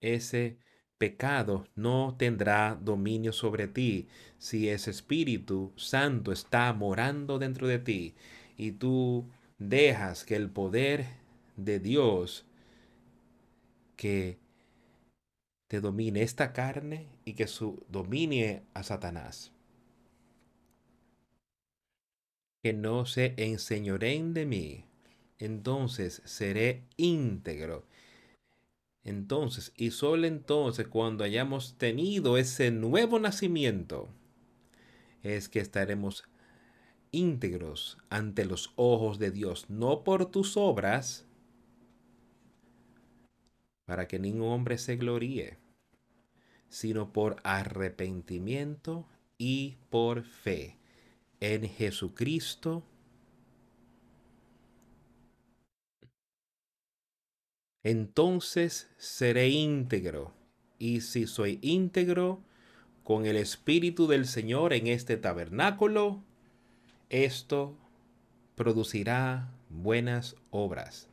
[0.00, 0.58] Ese
[0.96, 4.08] pecado no tendrá dominio sobre ti
[4.44, 8.14] si ese Espíritu Santo está morando dentro de ti
[8.58, 9.26] y tú
[9.56, 11.06] dejas que el poder
[11.56, 12.44] de Dios
[13.96, 14.36] que
[15.66, 19.50] te domine esta carne y que su domine a Satanás.
[22.62, 24.84] Que no se enseñoreen de mí,
[25.38, 27.86] entonces seré íntegro
[29.04, 34.08] entonces, y solo entonces cuando hayamos tenido ese nuevo nacimiento,
[35.24, 36.24] es que estaremos
[37.10, 41.26] íntegros ante los ojos de Dios, no por tus obras,
[43.84, 45.58] para que ningún hombre se gloríe,
[46.68, 49.08] sino por arrepentimiento
[49.38, 50.78] y por fe
[51.40, 52.84] en Jesucristo
[57.84, 60.34] entonces seré íntegro.
[60.78, 62.42] Y si soy íntegro
[63.04, 66.24] con el Espíritu del Señor en este tabernáculo,
[67.10, 67.76] esto
[68.56, 71.08] producirá buenas obras.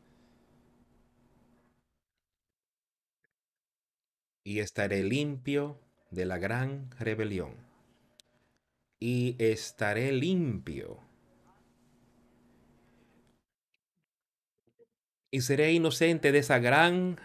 [4.44, 5.78] Y estaré limpio
[6.10, 7.56] de la gran rebelión.
[9.00, 11.00] Y estaré limpio
[15.32, 17.18] y seré inocente de esa gran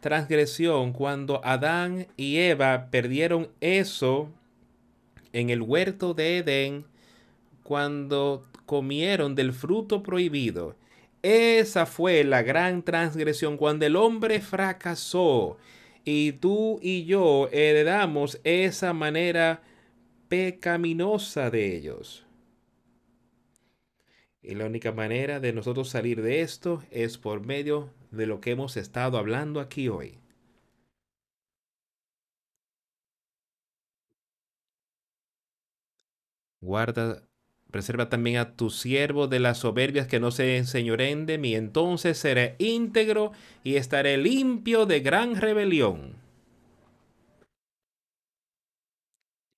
[0.00, 4.30] transgresión cuando Adán y Eva perdieron eso
[5.32, 6.84] en el huerto de Edén
[7.62, 10.74] cuando comieron del fruto prohibido.
[11.22, 15.58] Esa fue la gran transgresión cuando el hombre fracasó
[16.04, 19.62] y tú y yo heredamos esa manera
[20.28, 22.24] pecaminosa de ellos.
[24.42, 28.50] Y la única manera de nosotros salir de esto es por medio de lo que
[28.52, 30.18] hemos estado hablando aquí hoy.
[36.60, 37.26] Guarda,
[37.70, 41.54] preserva también a tu siervo de las soberbias que no se enseñoren de mí.
[41.54, 43.32] Entonces seré íntegro
[43.64, 46.16] y estaré limpio de gran rebelión.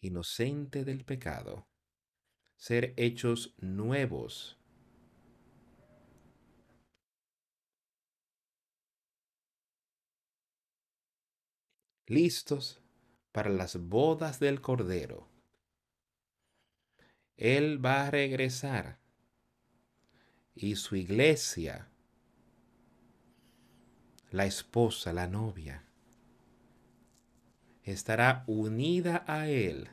[0.00, 1.66] Inocente del pecado.
[2.56, 4.61] Ser hechos nuevos
[12.06, 12.80] listos
[13.32, 15.28] para las bodas del Cordero.
[17.36, 18.98] Él va a regresar
[20.54, 21.88] y su iglesia,
[24.30, 25.84] la esposa, la novia,
[27.82, 29.88] estará unida a Él,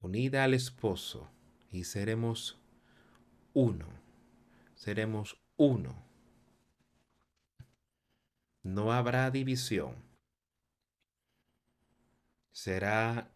[0.00, 1.30] unida al esposo,
[1.70, 2.58] y seremos
[3.52, 3.88] uno,
[4.74, 6.07] seremos uno
[8.62, 9.96] no habrá división.
[12.52, 13.30] Será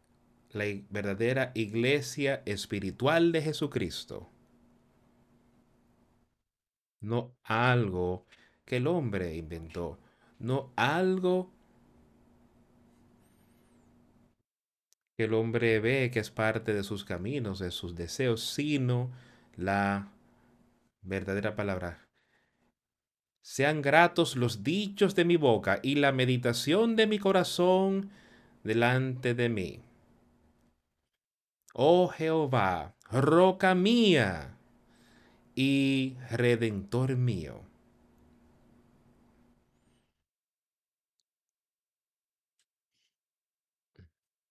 [0.50, 4.30] la verdadera iglesia espiritual de Jesucristo.
[7.00, 8.26] No algo
[8.64, 9.98] que el hombre inventó,
[10.38, 11.52] no algo
[15.16, 19.10] que el hombre ve que es parte de sus caminos, de sus deseos, sino
[19.56, 20.12] la
[21.02, 22.08] verdadera palabra
[23.42, 28.10] sean gratos los dichos de mi boca y la meditación de mi corazón
[28.64, 29.80] delante de mí.
[31.74, 34.56] Oh Jehová, roca mía
[35.54, 37.62] y redentor mío.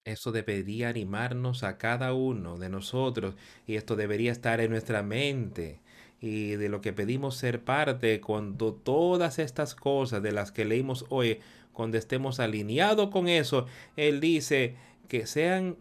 [0.05, 3.33] Eso debería animarnos a cada uno de nosotros
[3.65, 5.79] y esto debería estar en nuestra mente
[6.21, 11.05] y de lo que pedimos ser parte cuando todas estas cosas de las que leímos
[11.09, 11.39] hoy,
[11.73, 13.65] cuando estemos alineados con eso,
[13.95, 14.75] Él dice
[15.07, 15.77] que sean,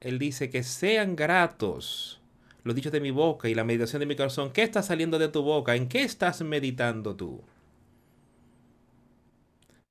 [0.00, 2.20] Él dice que sean gratos
[2.64, 4.50] los dichos de mi boca y la meditación de mi corazón.
[4.52, 5.76] ¿Qué está saliendo de tu boca?
[5.76, 7.44] ¿En qué estás meditando tú?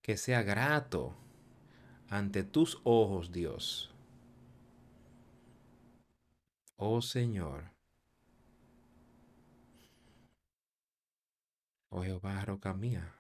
[0.01, 1.15] Que sea grato
[2.09, 3.93] ante tus ojos, Dios.
[6.75, 7.74] Oh Señor.
[11.97, 13.15] Oh Jehová, roca mía,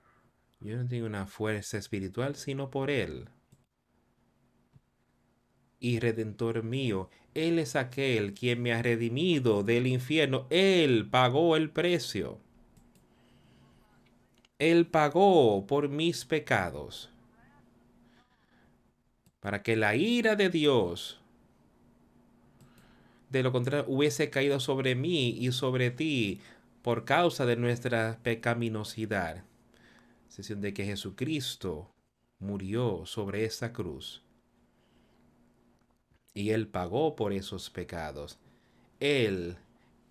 [0.59, 3.29] yo no tengo una fuerza espiritual sino por Él.
[5.79, 10.45] Y redentor mío, Él es aquel quien me ha redimido del infierno.
[10.49, 12.41] Él pagó el precio.
[14.59, 17.09] Él pagó por mis pecados.
[19.39, 21.21] Para que la ira de Dios,
[23.29, 26.41] de lo contrario, hubiese caído sobre mí y sobre ti
[26.85, 29.43] por causa de nuestra pecaminosidad.
[30.27, 31.91] Sesión de que Jesucristo
[32.37, 34.23] murió sobre esa cruz.
[36.35, 38.37] Y Él pagó por esos pecados.
[38.99, 39.57] Él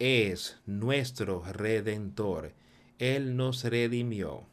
[0.01, 2.57] es nuestro redentor.
[2.99, 4.49] Él nos redimió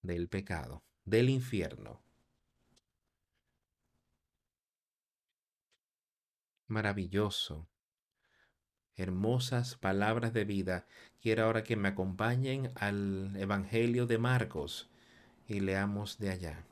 [0.00, 2.00] del pecado, del infierno.
[6.66, 7.68] Maravilloso
[8.96, 10.86] hermosas palabras de vida,
[11.20, 14.90] quiero ahora que me acompañen al Evangelio de Marcos
[15.48, 16.64] y leamos de allá.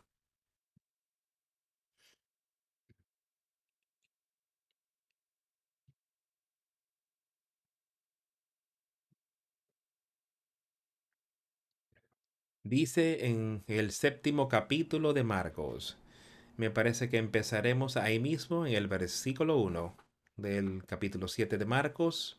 [12.65, 15.99] Dice en el séptimo capítulo de Marcos.
[16.57, 20.02] Me parece que empezaremos ahí mismo en el versículo 1
[20.43, 22.39] del capítulo 7 de Marcos.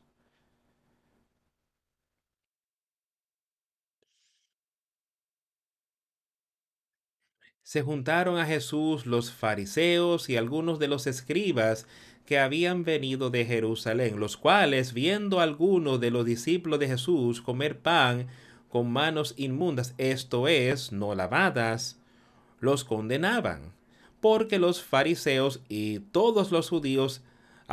[7.63, 11.87] Se juntaron a Jesús los fariseos y algunos de los escribas
[12.25, 17.41] que habían venido de Jerusalén, los cuales, viendo a algunos de los discípulos de Jesús
[17.41, 18.27] comer pan
[18.69, 21.99] con manos inmundas, esto es, no lavadas,
[22.59, 23.73] los condenaban,
[24.19, 27.21] porque los fariseos y todos los judíos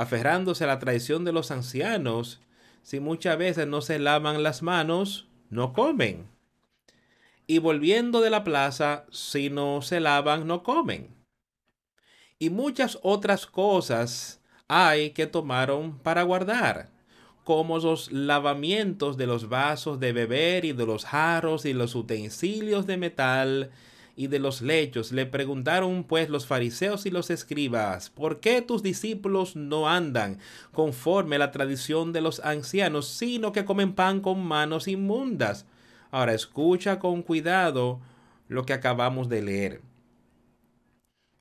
[0.00, 2.40] aferrándose a la tradición de los ancianos,
[2.82, 6.26] si muchas veces no se lavan las manos, no comen.
[7.46, 11.14] Y volviendo de la plaza, si no se lavan, no comen.
[12.38, 16.88] Y muchas otras cosas hay que tomaron para guardar,
[17.44, 22.86] como los lavamientos de los vasos de beber y de los jarros y los utensilios
[22.86, 23.70] de metal,
[24.16, 25.12] y de los lechos.
[25.12, 30.38] Le preguntaron pues los fariseos y los escribas, ¿por qué tus discípulos no andan
[30.72, 35.66] conforme a la tradición de los ancianos, sino que comen pan con manos inmundas?
[36.10, 38.00] Ahora escucha con cuidado
[38.48, 39.80] lo que acabamos de leer.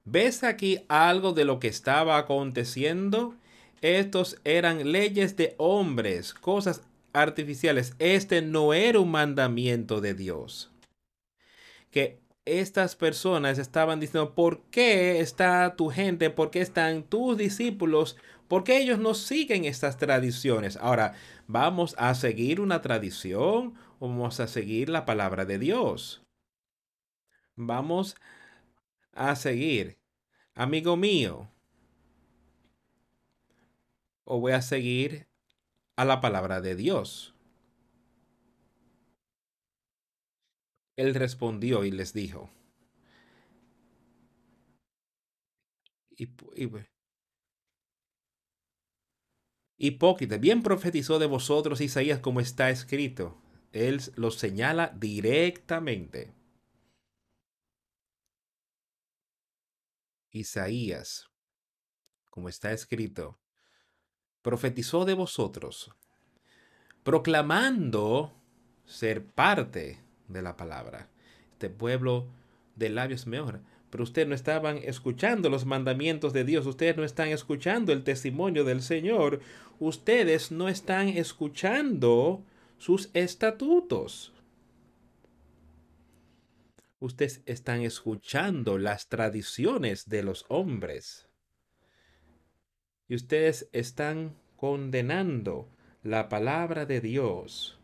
[0.06, 3.36] ¿Ves aquí algo de lo que estaba aconteciendo?
[3.82, 6.82] Estos eran leyes de hombres, cosas
[7.14, 7.94] artificiales.
[8.00, 10.72] Este no era un mandamiento de Dios.
[11.92, 12.19] Que
[12.50, 16.30] estas personas estaban diciendo, ¿por qué está tu gente?
[16.30, 18.18] ¿Por qué están tus discípulos?
[18.48, 20.78] ¿Por qué ellos no siguen estas tradiciones?
[20.78, 21.14] Ahora,
[21.48, 26.24] ¿vamos a seguir una tradición o vamos a seguir la palabra de Dios?
[27.56, 28.16] Vamos
[29.14, 30.00] a seguir,
[30.56, 31.52] amigo mío,
[34.24, 35.28] o voy a seguir
[35.96, 37.36] a la palabra de Dios.
[41.00, 42.52] Él respondió y les dijo,
[49.78, 53.42] Hipócrita, bien profetizó de vosotros Isaías como está escrito.
[53.72, 56.34] Él lo señala directamente.
[60.32, 61.30] Isaías,
[62.30, 63.40] como está escrito,
[64.42, 65.96] profetizó de vosotros,
[67.04, 68.34] proclamando
[68.84, 71.10] ser parte de la palabra.
[71.52, 72.28] Este pueblo
[72.76, 73.62] de labios me honra.
[73.90, 78.64] Pero ustedes no estaban escuchando los mandamientos de Dios, ustedes no están escuchando el testimonio
[78.64, 79.42] del Señor,
[79.80, 82.44] ustedes no están escuchando
[82.78, 84.32] sus estatutos.
[87.00, 91.30] Ustedes están escuchando las tradiciones de los hombres
[93.08, 95.68] y ustedes están condenando
[96.04, 97.79] la palabra de Dios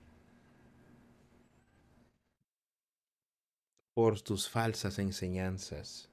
[3.96, 6.10] por tus falsas enseñanzas.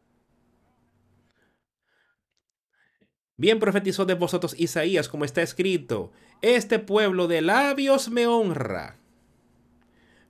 [3.37, 6.13] Bien profetizó de vosotros Isaías, como está escrito,
[6.43, 9.01] este pueblo de labios me honra,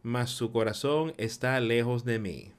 [0.02, 2.54] mas su corazón está lejos de mí.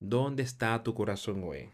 [0.00, 1.70] ¿Dónde está tu corazón hoy?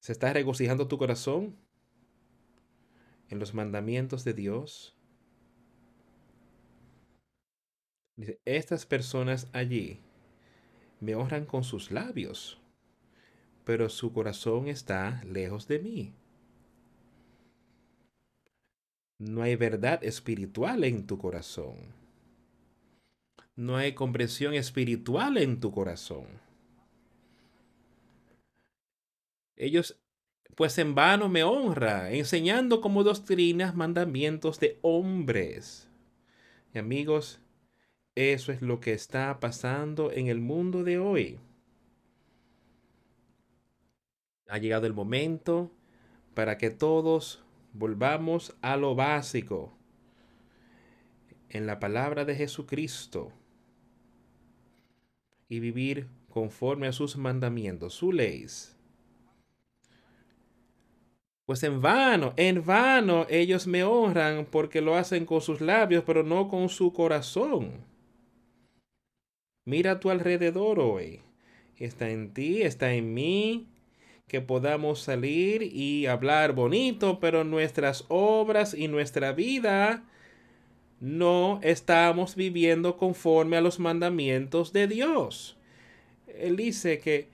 [0.00, 1.56] ¿Se está regocijando tu corazón
[3.28, 4.96] en los mandamientos de Dios?
[8.44, 9.98] Estas personas allí
[11.00, 12.60] me honran con sus labios,
[13.64, 16.14] pero su corazón está lejos de mí.
[19.18, 21.76] No hay verdad espiritual en tu corazón.
[23.56, 26.26] No hay comprensión espiritual en tu corazón.
[29.56, 30.00] Ellos
[30.54, 35.88] pues en vano me honra, enseñando como doctrinas mandamientos de hombres.
[36.72, 37.40] Y amigos,
[38.14, 41.38] eso es lo que está pasando en el mundo de hoy.
[44.48, 45.70] Ha llegado el momento
[46.34, 49.76] para que todos volvamos a lo básico,
[51.48, 53.32] en la palabra de Jesucristo,
[55.48, 58.74] y vivir conforme a sus mandamientos, sus leyes
[61.46, 66.22] pues en vano, en vano ellos me honran porque lo hacen con sus labios, pero
[66.22, 67.93] no con su corazón.
[69.66, 71.20] Mira a tu alrededor hoy.
[71.78, 73.66] Está en ti, está en mí,
[74.28, 80.04] que podamos salir y hablar bonito, pero nuestras obras y nuestra vida
[81.00, 85.56] no estamos viviendo conforme a los mandamientos de Dios.
[86.26, 87.28] Él dice que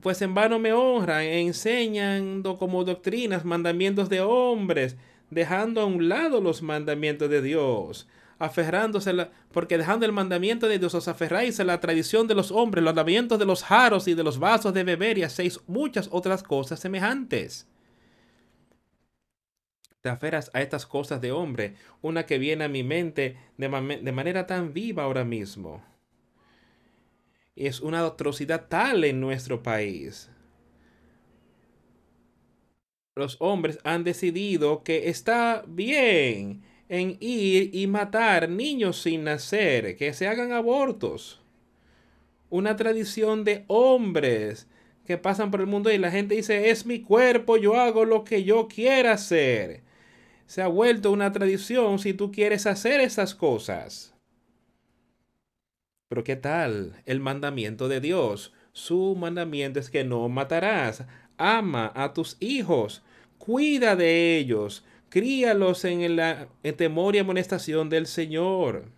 [0.00, 4.96] pues en vano me honran, enseñando como doctrinas mandamientos de hombres,
[5.30, 8.06] dejando a un lado los mandamientos de Dios,
[8.38, 12.84] aferrándose, porque dejando el mandamiento de Dios os aferráis a la tradición de los hombres,
[12.84, 16.42] los mandamientos de los jaros y de los vasos de beber y hacéis muchas otras
[16.42, 17.68] cosas semejantes.
[20.00, 24.12] Te aferras a estas cosas de hombre, una que viene a mi mente de, de
[24.12, 25.82] manera tan viva ahora mismo
[27.56, 30.30] es una atrocidad tal en nuestro país.
[33.16, 40.12] Los hombres han decidido que está bien en ir y matar niños sin nacer, que
[40.12, 41.40] se hagan abortos.
[42.48, 44.68] Una tradición de hombres
[45.04, 48.24] que pasan por el mundo y la gente dice, es mi cuerpo, yo hago lo
[48.24, 49.82] que yo quiera hacer.
[50.46, 54.14] Se ha vuelto una tradición si tú quieres hacer esas cosas.
[56.08, 58.52] Pero ¿qué tal el mandamiento de Dios?
[58.72, 61.04] Su mandamiento es que no matarás.
[61.36, 63.02] Ama a tus hijos.
[63.38, 64.84] Cuida de ellos.
[65.08, 68.90] Críalos en el temor y amonestación del Señor.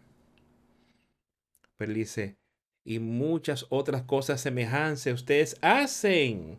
[1.77, 2.37] Pero dice,
[2.85, 6.59] y muchas otras cosas semejantes ustedes hacen,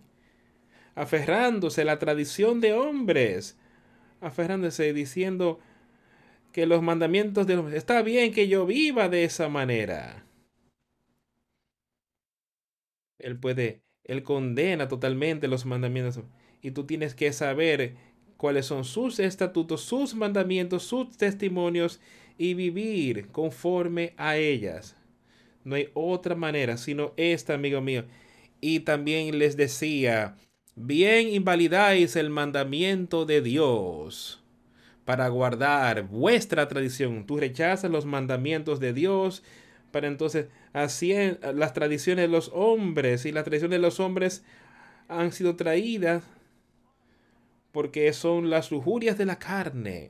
[0.96, 3.58] aferrándose a la tradición de hombres,
[4.22, 5.60] aferrándose diciendo
[6.52, 7.74] que los mandamientos de los...
[7.74, 10.26] Está bien que yo viva de esa manera.
[13.18, 16.24] Él puede, él condena totalmente los mandamientos.
[16.62, 17.96] Y tú tienes que saber
[18.40, 22.00] cuáles son sus estatutos, sus mandamientos, sus testimonios
[22.38, 24.96] y vivir conforme a ellas.
[25.66, 28.06] No hay otra manera sino esta, amigo mío.
[28.62, 30.38] Y también les decía,
[30.74, 34.42] bien invalidáis el mandamiento de Dios
[35.04, 37.26] para guardar vuestra tradición.
[37.26, 39.44] Tú rechazas los mandamientos de Dios
[39.92, 41.14] para entonces así
[41.54, 44.46] las tradiciones de los hombres y las tradiciones de los hombres
[45.10, 46.24] han sido traídas
[47.80, 50.10] porque son las lujurias de la carne.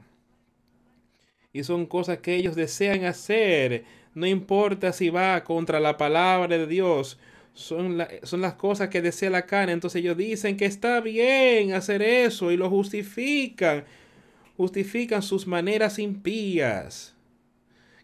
[1.53, 3.83] Y son cosas que ellos desean hacer.
[4.15, 7.19] No importa si va contra la palabra de Dios.
[7.53, 9.73] Son, las cosas que desea la carne.
[9.73, 13.83] Entonces ellos dicen que está bien hacer eso y lo justifican.
[14.57, 17.13] Justifican sus maneras impías.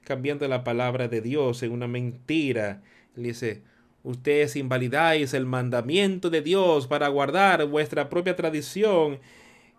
[0.04, 2.84] Cambiando la palabra de Dios en una mentira.
[3.16, 3.64] dice,
[4.04, 9.20] ustedes invalidáis el mandamiento de Dios para guardar vuestra propia tradición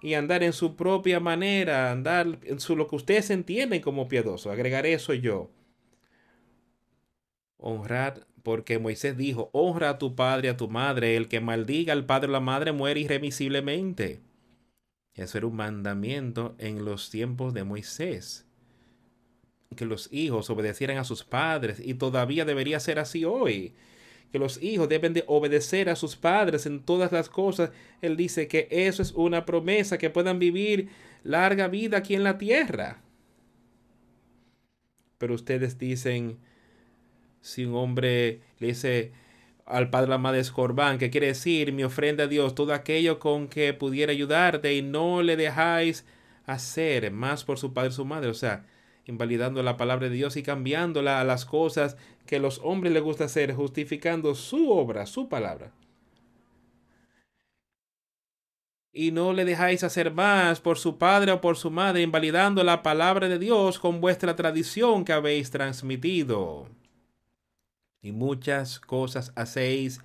[0.02, 4.50] y andar en su propia manera, andar en su, lo que ustedes entienden como piadoso.
[4.50, 5.50] Agregaré eso yo.
[7.58, 12.06] Honrar, porque Moisés dijo, honra a tu padre a tu madre, el que maldiga al
[12.06, 14.20] padre o la madre muere irremisiblemente.
[15.14, 18.46] Eso era un mandamiento en los tiempos de Moisés
[19.74, 23.74] que los hijos obedecieran a sus padres y todavía debería ser así hoy.
[24.32, 27.70] Que los hijos deben de obedecer a sus padres en todas las cosas.
[28.02, 30.88] Él dice que eso es una promesa, que puedan vivir
[31.22, 33.02] larga vida aquí en la tierra.
[35.18, 36.38] Pero ustedes dicen,
[37.40, 39.12] si un hombre le dice
[39.64, 43.48] al padre la madre escorbán, que quiere decir mi ofrenda a Dios, todo aquello con
[43.48, 46.04] que pudiera ayudarte y no le dejáis
[46.44, 48.30] hacer más por su padre su madre.
[48.30, 48.64] O sea,
[49.06, 51.96] invalidando la palabra de Dios y cambiándola a las cosas
[52.26, 55.72] que los hombres les gusta hacer, justificando su obra, su palabra.
[58.92, 62.82] Y no le dejáis hacer más por su padre o por su madre, invalidando la
[62.82, 66.68] palabra de Dios con vuestra tradición que habéis transmitido.
[68.02, 70.00] Y muchas cosas hacéis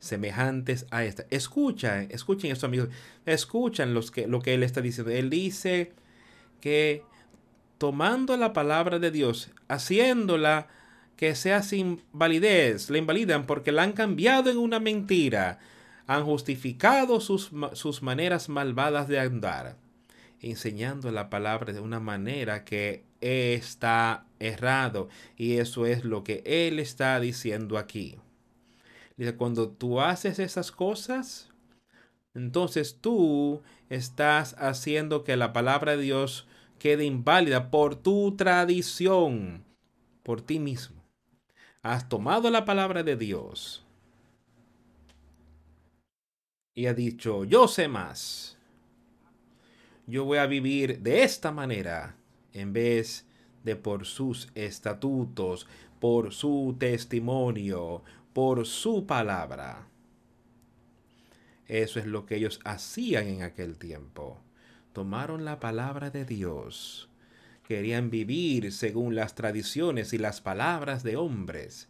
[0.00, 1.24] semejantes a esta.
[1.30, 2.88] Escuchen, escuchen esto, amigos.
[3.24, 5.12] Escuchan los que, lo que él está diciendo.
[5.12, 5.92] Él dice
[6.60, 7.04] que
[7.82, 10.68] tomando la palabra de Dios, haciéndola
[11.16, 15.58] que sea sin validez, la invalidan porque la han cambiado en una mentira,
[16.06, 19.78] han justificado sus, sus maneras malvadas de andar,
[20.38, 25.08] enseñando la palabra de una manera que está errado.
[25.36, 28.14] Y eso es lo que él está diciendo aquí.
[29.36, 31.50] Cuando tú haces esas cosas,
[32.32, 33.60] entonces tú
[33.90, 36.46] estás haciendo que la palabra de Dios
[36.82, 39.64] quede inválida por tu tradición,
[40.24, 41.00] por ti mismo.
[41.80, 43.86] Has tomado la palabra de Dios
[46.74, 48.58] y ha dicho, yo sé más.
[50.08, 52.16] Yo voy a vivir de esta manera
[52.52, 53.28] en vez
[53.62, 55.68] de por sus estatutos,
[56.00, 58.02] por su testimonio,
[58.32, 59.86] por su palabra.
[61.68, 64.40] Eso es lo que ellos hacían en aquel tiempo
[64.92, 67.08] tomaron la palabra de Dios.
[67.66, 71.88] Querían vivir según las tradiciones y las palabras de hombres.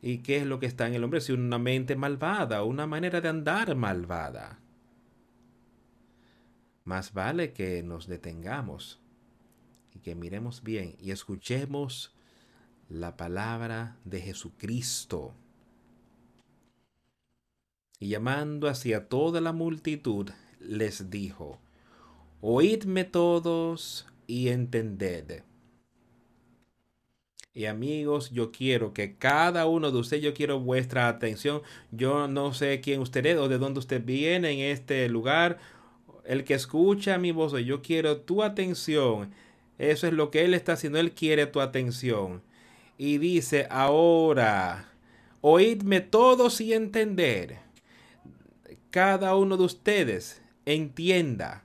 [0.00, 1.20] ¿Y qué es lo que está en el hombre?
[1.20, 4.58] Si una mente malvada, una manera de andar malvada.
[6.84, 9.00] Más vale que nos detengamos
[9.94, 12.14] y que miremos bien y escuchemos
[12.88, 15.34] la palabra de Jesucristo.
[18.00, 21.60] Y llamando hacia toda la multitud, les dijo,
[22.44, 25.44] Oídme todos y entended.
[27.54, 31.62] Y amigos, yo quiero que cada uno de ustedes, yo quiero vuestra atención.
[31.92, 35.60] Yo no sé quién usted es o de dónde usted viene en este lugar.
[36.24, 39.32] El que escucha mi voz, yo quiero tu atención.
[39.78, 40.98] Eso es lo que Él está haciendo.
[40.98, 42.42] Él quiere tu atención.
[42.98, 44.92] Y dice, ahora,
[45.42, 47.58] oídme todos y entender.
[48.90, 51.62] Cada uno de ustedes entienda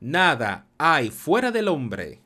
[0.00, 2.20] Nada hay fuera del hombre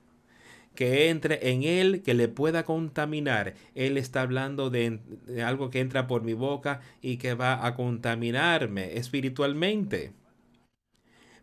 [0.74, 3.54] que entre en él que le pueda contaminar.
[3.74, 5.00] Él está hablando de,
[5.44, 10.12] algo que entra por mi boca y que va a contaminarme espiritualmente.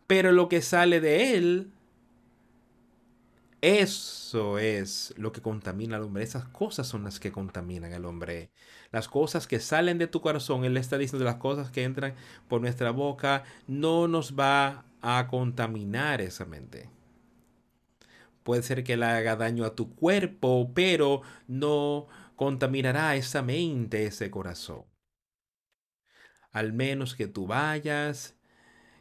[0.08, 1.72] Pero lo que sale de él
[3.62, 6.24] Eso es lo que contamina al hombre.
[6.24, 8.50] Esas cosas son las que contaminan al hombre.
[8.92, 12.14] Las cosas que salen de tu corazón, Él está diciendo las cosas que entran
[12.50, 16.90] por nuestra boca, no nos va a contaminar esa mente.
[18.44, 24.30] Puede ser que le haga daño a tu cuerpo, pero no contaminará esa mente, ese
[24.32, 24.84] corazón.
[26.52, 28.36] Al menos que tú vayas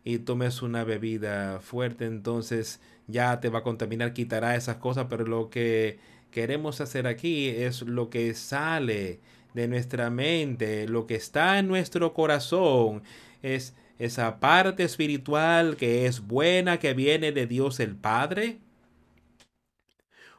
[0.04, 5.26] y tomes una bebida fuerte, entonces ya te va a contaminar, quitará esas cosas, pero
[5.26, 5.98] lo que
[6.30, 9.20] queremos hacer aquí es lo que sale
[9.54, 13.02] de nuestra mente, lo que está en nuestro corazón,
[13.42, 18.58] es esa parte espiritual que es buena, que viene de Dios el Padre,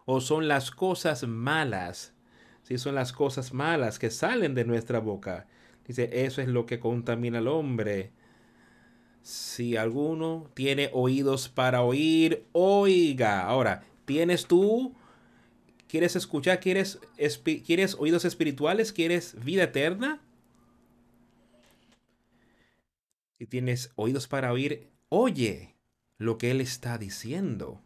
[0.05, 2.13] o son las cosas malas,
[2.63, 5.47] si son las cosas malas que salen de nuestra boca.
[5.87, 8.11] Dice, eso es lo que contamina al hombre.
[9.21, 13.41] Si alguno tiene oídos para oír, oiga.
[13.41, 14.95] Ahora, ¿tienes tú?
[15.91, 16.61] ¿Quieres escuchar?
[16.61, 17.01] ¿Quieres,
[17.65, 18.93] ¿Quieres oídos espirituales?
[18.93, 20.21] ¿Quieres vida eterna?
[23.37, 25.75] Si tienes oídos para oír, oye
[26.17, 27.81] lo que Él está diciendo.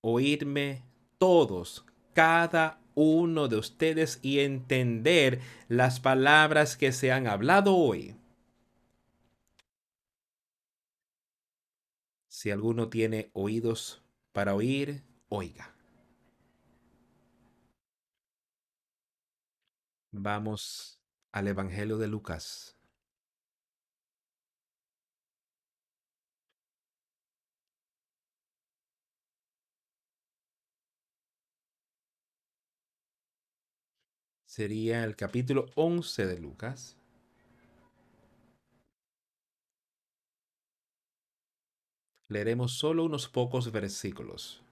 [0.00, 0.82] Oírme
[1.18, 8.16] todos, cada uno de ustedes y entender las palabras que se han hablado hoy.
[12.28, 14.02] Si alguno tiene oídos
[14.32, 15.74] para oír, oiga.
[20.12, 21.00] Vamos
[21.32, 22.76] al Evangelio de Lucas.
[34.46, 36.96] Sería el capítulo 11 de Lucas.
[42.28, 44.65] Leeremos solo unos pocos versículos.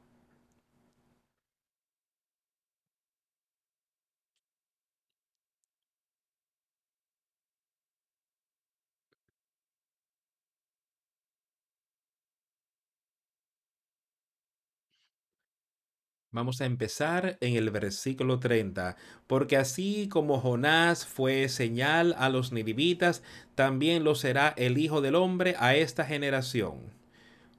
[16.34, 18.96] Vamos a empezar en el versículo 30,
[19.28, 23.22] porque así como Jonás fue señal a los nidivitas,
[23.54, 26.80] también lo será el Hijo del Hombre a esta generación.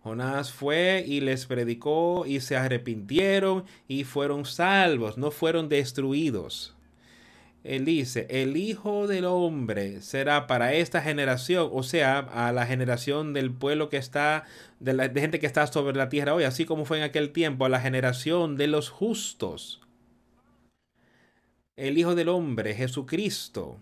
[0.04, 6.75] Jonás fue y les predicó y se arrepintieron y fueron salvos, no fueron destruidos.
[7.66, 13.34] Él dice, el Hijo del Hombre será para esta generación, o sea, a la generación
[13.34, 14.46] del pueblo que está,
[14.80, 17.66] de la gente que está sobre la tierra hoy, así como fue en aquel tiempo,
[17.66, 19.82] a la generación de los justos.
[21.76, 23.78] El Hijo del Hombre, Jesucristo,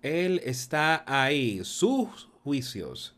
[0.00, 3.14] Él está ahí, sus juicios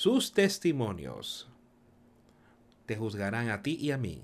[0.00, 1.46] sus testimonios
[2.86, 4.22] te juzgarán a ti y a mí.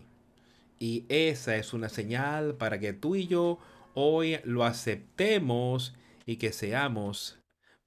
[0.78, 3.58] Y esa es una señal para que tú y yo
[3.98, 5.94] hoy lo aceptemos
[6.26, 7.38] y que seamos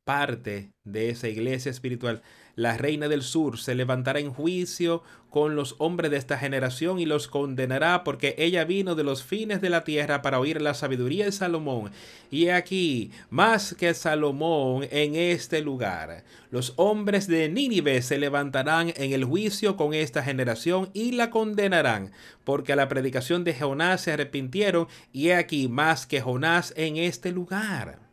[0.10, 2.24] parte de esa iglesia espiritual
[2.56, 7.06] la reina del sur se levantará en juicio con los hombres de esta generación y
[7.06, 11.26] los condenará porque ella vino de los fines de la tierra para oír la sabiduría
[11.26, 11.92] de Salomón.
[12.32, 19.14] Y aquí, más que Salomón en este lugar, los hombres de Nínive se levantarán en
[19.14, 22.12] el juicio con esta generación y la condenarán,
[22.44, 27.32] porque a la predicación de Jonás se arrepintieron y aquí más que Jonás en este
[27.32, 28.09] lugar.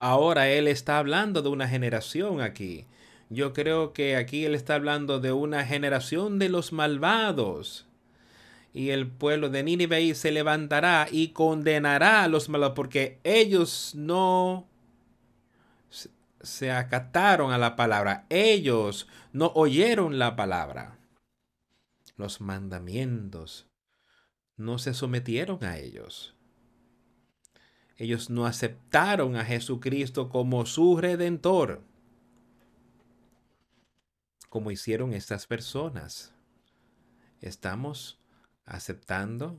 [0.00, 2.86] Ahora él está hablando de una generación aquí.
[3.28, 7.86] Yo creo que aquí él está hablando de una generación de los malvados.
[8.72, 14.66] Y el pueblo de Nínive se levantará y condenará a los malvados porque ellos no
[16.40, 18.24] se acataron a la palabra.
[18.30, 20.98] Ellos no oyeron la palabra.
[22.16, 23.66] Los mandamientos
[24.56, 26.34] no se sometieron a ellos.
[28.00, 31.82] Ellos no aceptaron a Jesucristo como su redentor,
[34.48, 36.32] como hicieron estas personas.
[37.42, 38.18] Estamos
[38.64, 39.58] aceptando.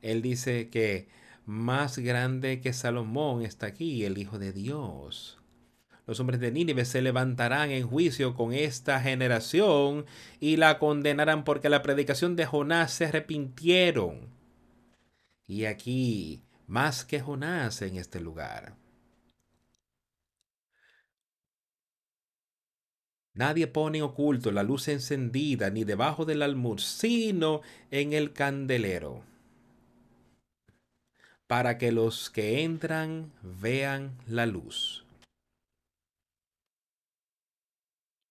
[0.00, 1.06] Él dice que
[1.44, 5.38] más grande que Salomón está aquí, el Hijo de Dios.
[6.06, 10.06] Los hombres de Nínive se levantarán en juicio con esta generación
[10.40, 14.32] y la condenarán porque la predicación de Jonás se arrepintieron.
[15.46, 18.76] Y aquí más que Jonás en este lugar.
[23.34, 29.24] Nadie pone oculto la luz encendida ni debajo del almud, sino en el candelero,
[31.48, 35.04] para que los que entran vean la luz.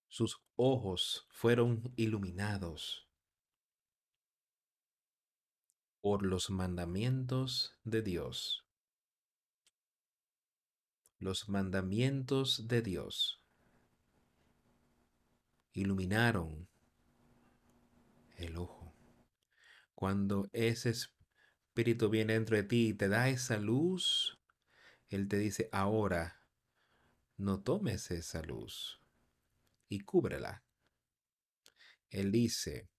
[0.08, 3.08] Sus ojos fueron iluminados
[6.04, 8.66] por los mandamientos de Dios.
[11.18, 13.42] Los mandamientos de Dios
[15.72, 16.68] iluminaron
[18.36, 18.94] el ojo.
[19.96, 24.38] Cuando ese espíritu viene dentro de ti y te da esa luz,
[25.08, 26.46] Él te dice, ahora
[27.38, 29.02] no tomes esa luz
[29.88, 30.66] y cúbrela.
[32.10, 32.90] Él dice,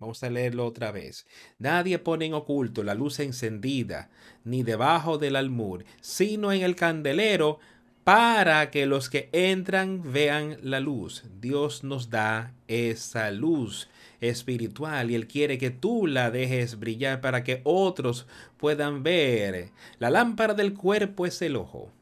[0.00, 1.26] vamos a leerlo otra vez,
[1.58, 4.10] nadie pone en oculto la luz encendida,
[4.42, 7.60] ni debajo del almur, sino en el candelero,
[8.02, 11.24] para que los que entran vean la luz.
[11.40, 13.88] Dios nos da esa luz
[14.20, 18.26] espiritual y Él quiere que tú la dejes brillar para que otros
[18.56, 19.70] puedan ver.
[19.98, 21.92] La lámpara del cuerpo es el ojo.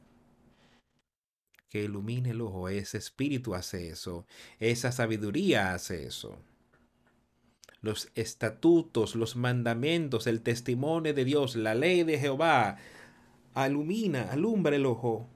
[1.69, 4.25] Que ilumine el ojo, ese espíritu hace eso,
[4.59, 6.39] esa sabiduría hace eso.
[7.81, 12.77] Los estatutos, los mandamientos, el testimonio de Dios, la ley de Jehová,
[13.55, 15.29] alumina, alumbra el ojo.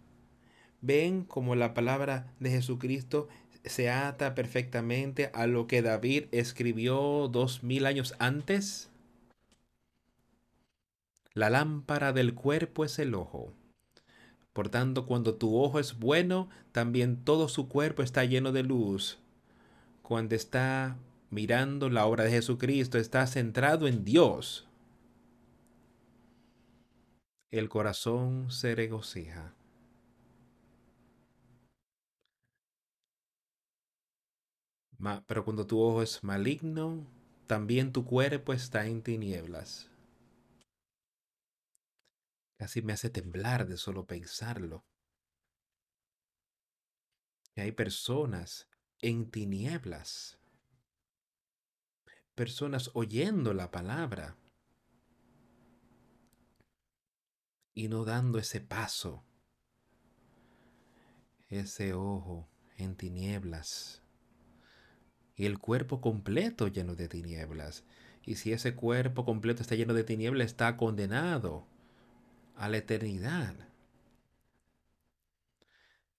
[0.80, 3.28] Ven como la palabra de Jesucristo
[3.64, 8.90] se ata perfectamente a lo que David escribió dos mil años antes?
[11.34, 13.52] La lámpara del cuerpo es el ojo.
[14.52, 19.18] Por tanto, cuando tu ojo es bueno, también todo su cuerpo está lleno de luz.
[20.02, 20.96] Cuando está
[21.32, 24.68] mirando la obra de Jesucristo, está centrado en Dios.
[27.50, 29.54] El corazón se regocija.
[35.26, 37.04] pero cuando tu ojo es maligno,
[37.48, 39.90] también tu cuerpo está en tinieblas.
[42.56, 44.84] Casi me hace temblar de solo pensarlo.
[47.56, 48.68] Hay personas
[49.00, 50.41] en tinieblas.
[52.34, 54.36] Personas oyendo la palabra
[57.74, 59.24] y no dando ese paso.
[61.48, 64.02] Ese ojo en tinieblas
[65.36, 67.84] y el cuerpo completo lleno de tinieblas.
[68.24, 71.66] Y si ese cuerpo completo está lleno de tinieblas, está condenado
[72.54, 73.54] a la eternidad.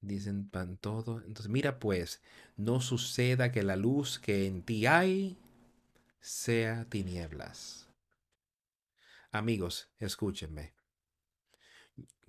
[0.02, 1.22] Dicen pan todo.
[1.22, 2.22] Entonces, mira pues,
[2.58, 5.38] no suceda que la luz que en ti hay
[6.24, 7.90] sea tinieblas.
[9.34, 10.74] Amigos, escúchenme.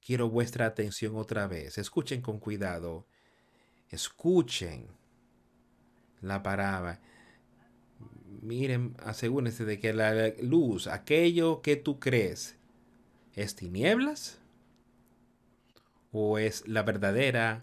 [0.04, 1.78] Quiero vuestra atención otra vez.
[1.78, 3.06] Escuchen con cuidado.
[3.90, 4.88] Escuchen
[6.20, 6.98] la paraba.
[8.42, 12.56] Miren, asegúrense de que la luz, aquello que tú crees,
[13.34, 14.40] ¿es tinieblas?
[16.10, 17.62] ¿O es la verdadera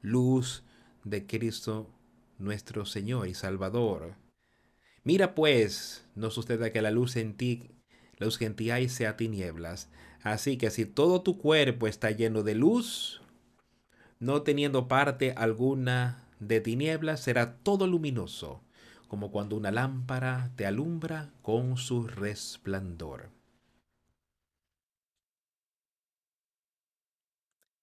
[0.00, 0.64] luz
[1.04, 1.90] de Cristo
[2.38, 4.27] nuestro Señor y Salvador?
[5.08, 7.70] Mira pues, no suceda que la luz en ti,
[8.18, 9.88] la luz que en ti hay sea tinieblas.
[10.22, 13.22] Así que si todo tu cuerpo está lleno de luz,
[14.20, 18.60] no teniendo parte alguna de tinieblas será todo luminoso,
[19.08, 23.30] como cuando una lámpara te alumbra con su resplandor.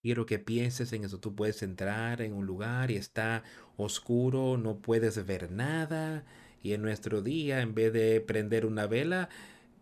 [0.03, 1.19] Quiero que pienses en eso.
[1.19, 3.41] Tú puedes entrar en un lugar y está
[3.77, 6.23] oscuro, no puedes ver nada.
[6.65, 9.29] Y en nuestro día, en vez de prender una vela,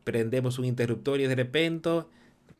[0.03, 2.03] prendemos un interruptor y de repente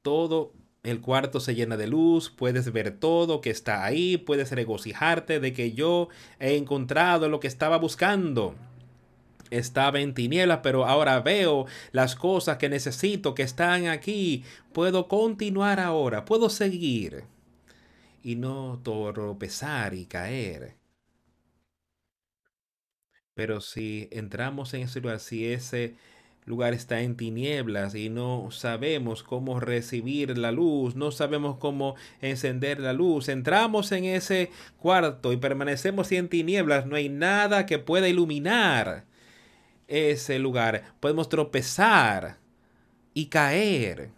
[0.01, 5.41] todo el cuarto se llena de luz, puedes ver todo que está ahí, puedes regocijarte
[5.41, 6.07] de que yo
[6.39, 8.55] he encontrado lo que estaba buscando.
[9.49, 14.45] Estaba en tinieblas, pero ahora veo las cosas que necesito que están aquí.
[14.71, 17.25] Puedo continuar ahora, puedo seguir
[18.23, 20.81] y no tropezar y caer.
[23.35, 25.95] Pero si entramos en ese lugar, si ese
[26.45, 32.79] lugar está en tinieblas y no sabemos cómo recibir la luz, no sabemos cómo encender
[32.79, 33.29] la luz.
[33.29, 39.05] Entramos en ese cuarto y permanecemos en tinieblas, no hay nada que pueda iluminar
[39.87, 40.83] ese lugar.
[40.99, 42.37] Podemos tropezar
[43.13, 44.09] y caer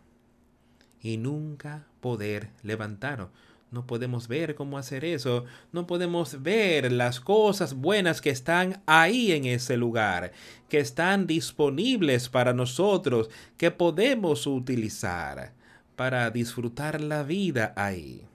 [1.01, 3.29] y nunca poder levantarnos.
[3.75, 5.43] No podemos ver cómo hacer eso.
[5.73, 10.31] No podemos ver las cosas buenas que están ahí en ese lugar,
[10.69, 15.53] que están disponibles para nosotros, que podemos utilizar
[15.97, 18.25] para disfrutar la vida ahí.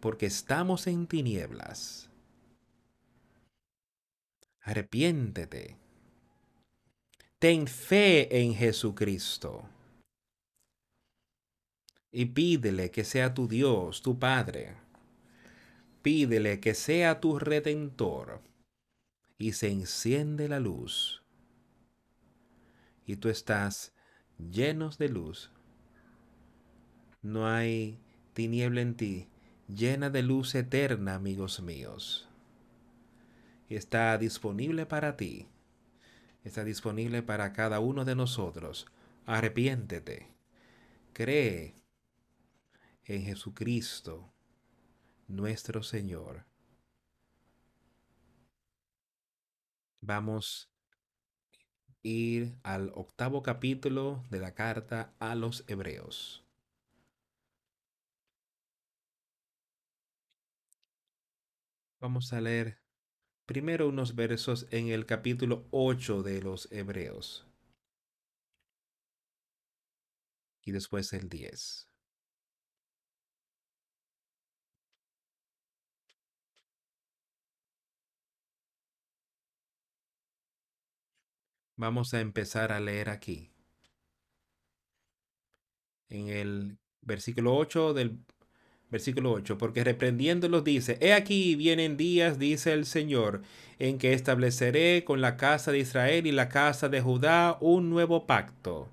[0.00, 2.10] Porque estamos en tinieblas.
[4.60, 5.78] Arrepiéntete.
[7.38, 9.71] Ten fe en Jesucristo
[12.12, 14.76] y pídele que sea tu Dios, tu Padre.
[16.02, 18.42] Pídele que sea tu redentor.
[19.38, 21.22] y se enciende la luz.
[23.06, 23.92] Y tú estás
[24.38, 25.50] llenos de luz.
[27.22, 27.98] No hay
[28.34, 29.28] tiniebla en ti,
[29.68, 32.28] llena de luz eterna, amigos míos.
[33.68, 35.48] Está disponible para ti.
[36.44, 38.86] Está disponible para cada uno de nosotros.
[39.26, 40.28] Arrepiéntete.
[41.12, 41.74] Cree
[43.04, 44.32] en Jesucristo,
[45.28, 46.44] nuestro Señor.
[50.00, 50.70] Vamos
[51.92, 56.44] a ir al octavo capítulo de la carta a los Hebreos.
[62.00, 62.80] Vamos a leer
[63.46, 67.46] primero unos versos en el capítulo 8 de los Hebreos
[70.64, 71.91] y después el 10.
[81.76, 83.50] Vamos a empezar a leer aquí.
[86.08, 88.18] En el versículo 8 del
[88.90, 93.40] versículo 8, porque reprendiéndolos dice, He aquí vienen días, dice el Señor,
[93.78, 98.26] en que estableceré con la casa de Israel y la casa de Judá un nuevo
[98.26, 98.88] pacto.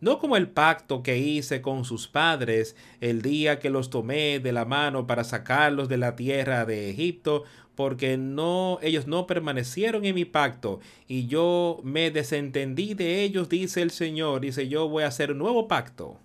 [0.00, 4.52] No como el pacto que hice con sus padres el día que los tomé de
[4.52, 7.44] la mano para sacarlos de la tierra de Egipto,
[7.78, 13.82] porque no ellos no permanecieron en mi pacto y yo me desentendí de ellos, dice
[13.82, 16.18] el Señor, dice yo voy a hacer un nuevo pacto.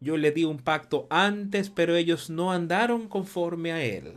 [0.00, 4.14] Yo le di un pacto antes, pero ellos no andaron conforme a él.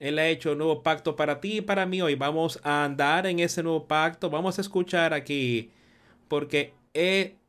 [0.00, 2.16] Él ha hecho un nuevo pacto para ti y para mí hoy.
[2.16, 4.30] Vamos a andar en ese nuevo pacto.
[4.30, 5.70] Vamos a escuchar aquí.
[6.26, 6.74] Porque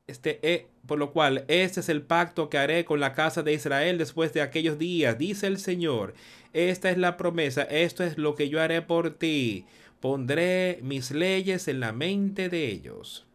[0.08, 3.97] este, por lo cual este es el pacto que haré con la casa de Israel
[3.97, 6.14] después de aquellos días, dice el Señor.
[6.53, 7.64] Esta es la promesa.
[7.64, 9.66] Esto es lo que yo haré por ti.
[9.99, 13.28] Pondré mis leyes en la mente de ellos.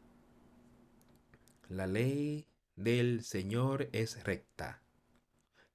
[1.69, 2.47] La ley
[2.77, 4.83] del Señor es recta,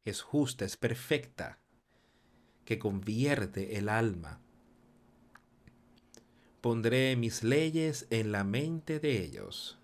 [0.04, 1.60] es justa, es perfecta,
[2.66, 4.41] que convierte el alma.
[6.62, 9.78] Pondré mis leyes en la mente de ellos,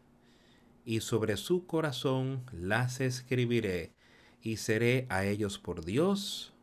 [0.85, 3.93] y sobre su corazón las escribiré,
[4.41, 6.53] y seré a ellos por Dios,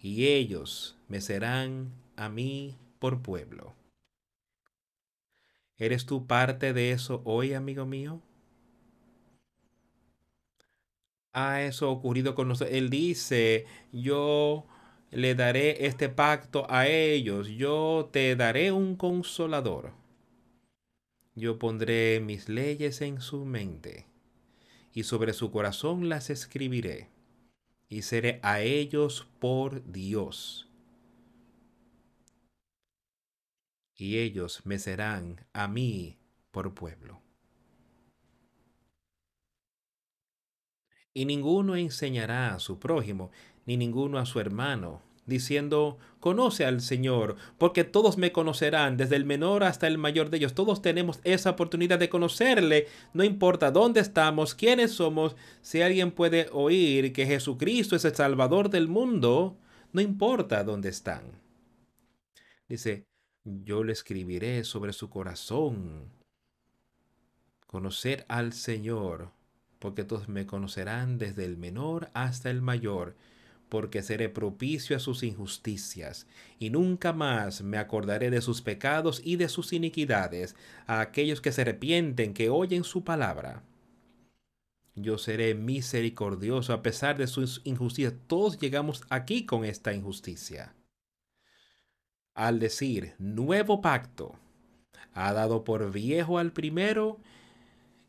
[0.00, 3.74] y ellos me serán a mí por pueblo.
[5.78, 8.22] ¿Eres tú parte de eso hoy, amigo mío?
[11.36, 12.74] ha eso ocurrido con nosotros.
[12.76, 14.66] Él dice, yo
[15.10, 19.92] le daré este pacto a ellos, yo te daré un consolador.
[21.36, 24.06] Yo pondré mis leyes en su mente,
[24.92, 27.10] y sobre su corazón las escribiré,
[27.88, 30.68] y seré a ellos por Dios.
[33.94, 36.18] Y ellos me serán a mí
[36.50, 37.22] por pueblo.
[41.16, 43.30] y ninguno enseñará a su prójimo,
[43.64, 49.24] ni ninguno a su hermano, diciendo, conoce al Señor, porque todos me conocerán, desde el
[49.24, 50.54] menor hasta el mayor de ellos.
[50.54, 56.48] Todos tenemos esa oportunidad de conocerle, no importa dónde estamos, quiénes somos, si alguien puede
[56.52, 59.58] oír que Jesucristo es el Salvador del mundo,
[59.92, 61.40] no importa dónde están.
[62.68, 63.06] Dice,
[63.44, 66.10] yo le escribiré sobre su corazón.
[67.66, 69.36] Conocer al Señor
[69.78, 73.14] porque todos me conocerán desde el menor hasta el mayor,
[73.68, 76.26] porque seré propicio a sus injusticias,
[76.58, 80.56] y nunca más me acordaré de sus pecados y de sus iniquidades,
[80.86, 83.62] a aquellos que se arrepienten, que oyen su palabra.
[84.94, 88.14] Yo seré misericordioso a pesar de sus injusticias.
[88.26, 90.74] Todos llegamos aquí con esta injusticia.
[92.34, 94.38] Al decir nuevo pacto,
[95.12, 97.18] ha dado por viejo al primero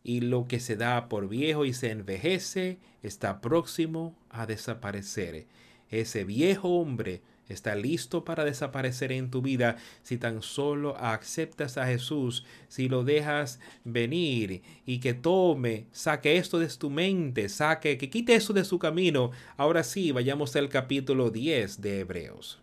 [0.07, 5.47] y lo que se da por viejo y se envejece está próximo a desaparecer.
[5.89, 11.85] Ese viejo hombre está listo para desaparecer en tu vida si tan solo aceptas a
[11.87, 18.09] Jesús, si lo dejas venir y que tome, saque esto de tu mente, saque, que
[18.09, 19.31] quite eso de su camino.
[19.57, 22.61] Ahora sí, vayamos al capítulo 10 de Hebreos.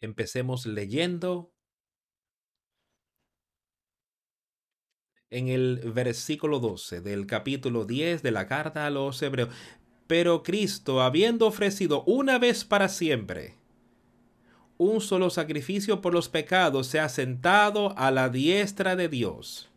[0.00, 1.52] Empecemos leyendo
[5.30, 9.50] en el versículo 12 del capítulo 10 de la carta a los hebreos.
[10.06, 13.54] Pero Cristo, habiendo ofrecido una vez para siempre
[14.76, 19.70] un solo sacrificio por los pecados, se ha sentado a la diestra de Dios.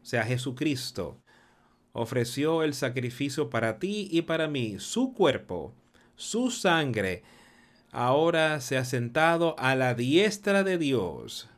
[0.00, 1.20] O sea, Jesucristo
[1.92, 5.74] ofreció el sacrificio para ti y para mí, su cuerpo,
[6.14, 7.24] su sangre,
[7.94, 11.48] ahora se ha sentado a la diestra de Dios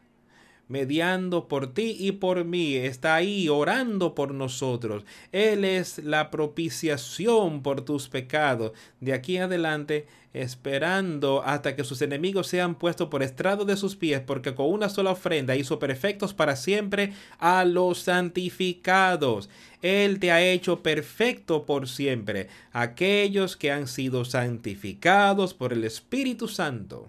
[0.69, 5.05] mediando por ti y por mí, está ahí orando por nosotros.
[5.33, 8.73] Él es la propiciación por tus pecados.
[9.01, 14.21] De aquí adelante, esperando hasta que sus enemigos sean puestos por estrado de sus pies,
[14.21, 19.49] porque con una sola ofrenda hizo perfectos para siempre a los santificados.
[19.83, 26.49] Él te ha hecho perfecto por siempre, aquellos que han sido santificados por el Espíritu
[26.49, 27.09] Santo.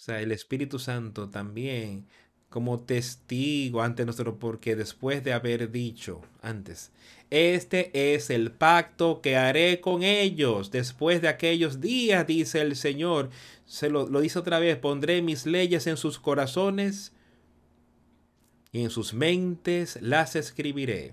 [0.00, 2.06] O sea, el Espíritu Santo también
[2.48, 6.90] como testigo ante nosotros, porque después de haber dicho antes,
[7.28, 13.28] este es el pacto que haré con ellos después de aquellos días, dice el Señor.
[13.66, 17.12] Se lo, lo dice otra vez, pondré mis leyes en sus corazones
[18.72, 21.12] y en sus mentes las escribiré.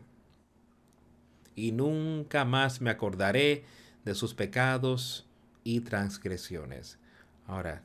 [1.56, 3.66] Y nunca más me acordaré
[4.06, 5.28] de sus pecados
[5.66, 7.00] y transgresiones.
[7.48, 7.84] Ahora,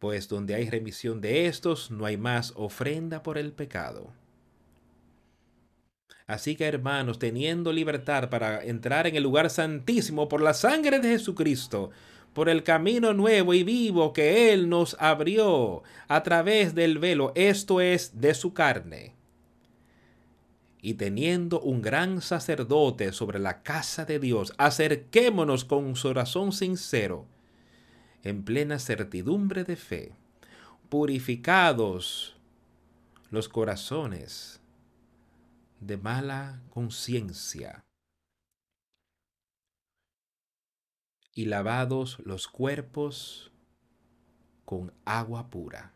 [0.00, 4.12] pues donde hay remisión de estos, no hay más ofrenda por el pecado.
[6.26, 11.10] Así que hermanos, teniendo libertad para entrar en el lugar santísimo por la sangre de
[11.10, 11.90] Jesucristo,
[12.32, 17.80] por el camino nuevo y vivo que Él nos abrió a través del velo, esto
[17.82, 19.14] es, de su carne.
[20.80, 27.26] Y teniendo un gran sacerdote sobre la casa de Dios, acerquémonos con su corazón sincero,
[28.22, 30.12] en plena certidumbre de fe,
[30.88, 32.36] purificados
[33.30, 34.60] los corazones
[35.80, 37.84] de mala conciencia
[41.32, 43.50] y lavados los cuerpos
[44.64, 45.94] con agua pura.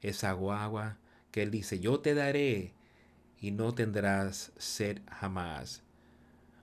[0.00, 0.98] Esa agua
[1.30, 2.72] que Él dice, yo te daré
[3.38, 5.82] y no tendrás sed jamás.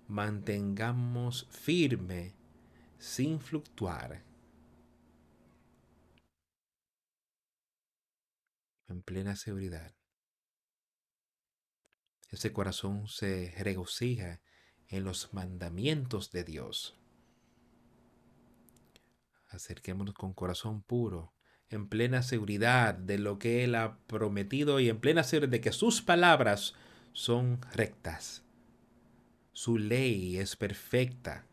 [0.07, 2.33] Mantengamos firme
[3.03, 4.23] sin fluctuar,
[8.87, 9.93] en plena seguridad.
[12.29, 14.41] Ese corazón se regocija
[14.87, 16.97] en los mandamientos de Dios.
[19.49, 21.35] Acerquémonos con corazón puro,
[21.67, 25.73] en plena seguridad de lo que Él ha prometido y en plena seguridad de que
[25.73, 26.73] sus palabras
[27.11, 28.45] son rectas.
[29.51, 31.45] Su ley es perfecta.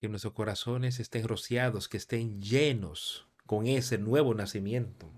[0.00, 5.10] Que nuestros corazones estén rociados, que estén llenos con ese nuevo nacimiento.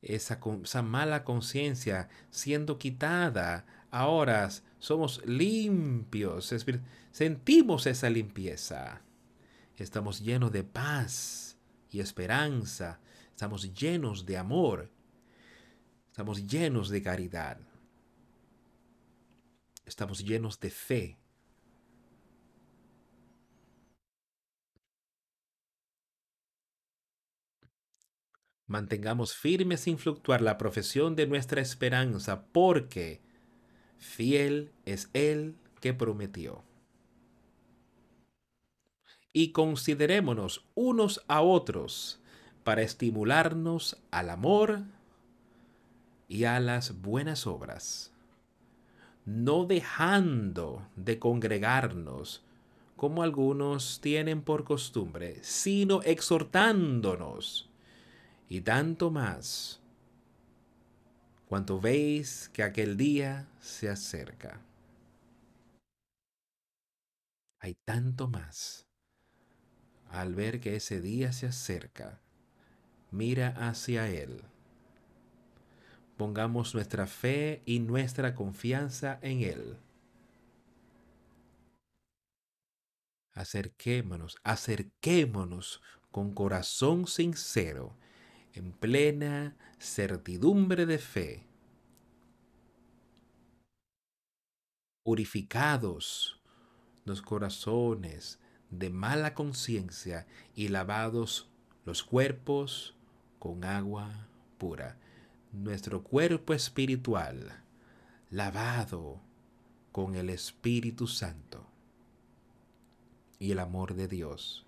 [0.00, 6.54] Esa, esa mala conciencia siendo quitada, ahora somos limpios,
[7.10, 9.02] sentimos esa limpieza.
[9.76, 11.56] Estamos llenos de paz
[11.90, 14.90] y esperanza, estamos llenos de amor,
[16.06, 17.58] estamos llenos de caridad,
[19.84, 21.18] estamos llenos de fe
[28.66, 33.20] Mantengamos firme sin fluctuar la profesión de nuestra esperanza, porque
[33.98, 36.64] fiel es Él que prometió.
[39.32, 42.20] Y considerémonos unos a otros
[42.64, 44.82] para estimularnos al amor
[46.26, 48.12] y a las buenas obras,
[49.24, 52.42] no dejando de congregarnos
[52.96, 57.68] como algunos tienen por costumbre, sino exhortándonos
[58.48, 59.80] y tanto más
[61.48, 64.60] cuanto veis que aquel día se acerca.
[67.60, 68.86] Hay tanto más.
[70.10, 72.20] Al ver que ese día se acerca,
[73.10, 74.42] mira hacia Él.
[76.16, 79.78] Pongamos nuestra fe y nuestra confianza en Él.
[83.32, 87.96] Acerquémonos, acerquémonos con corazón sincero
[88.56, 91.46] en plena certidumbre de fe,
[95.04, 96.40] purificados
[97.04, 101.48] los corazones de mala conciencia y lavados
[101.84, 102.94] los cuerpos
[103.38, 104.26] con agua
[104.58, 104.98] pura.
[105.52, 107.62] Nuestro cuerpo espiritual
[108.30, 109.20] lavado
[109.92, 111.66] con el Espíritu Santo
[113.38, 114.65] y el amor de Dios.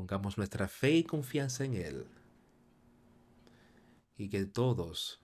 [0.00, 2.06] Pongamos nuestra fe y confianza en Él.
[4.16, 5.20] Y que todos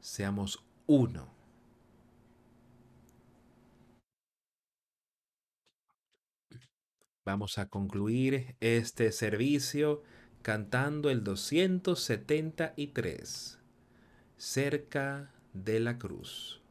[0.00, 1.32] seamos uno.
[7.24, 10.02] Vamos a concluir este servicio
[10.42, 13.60] cantando el 273,
[14.36, 16.65] cerca de la cruz.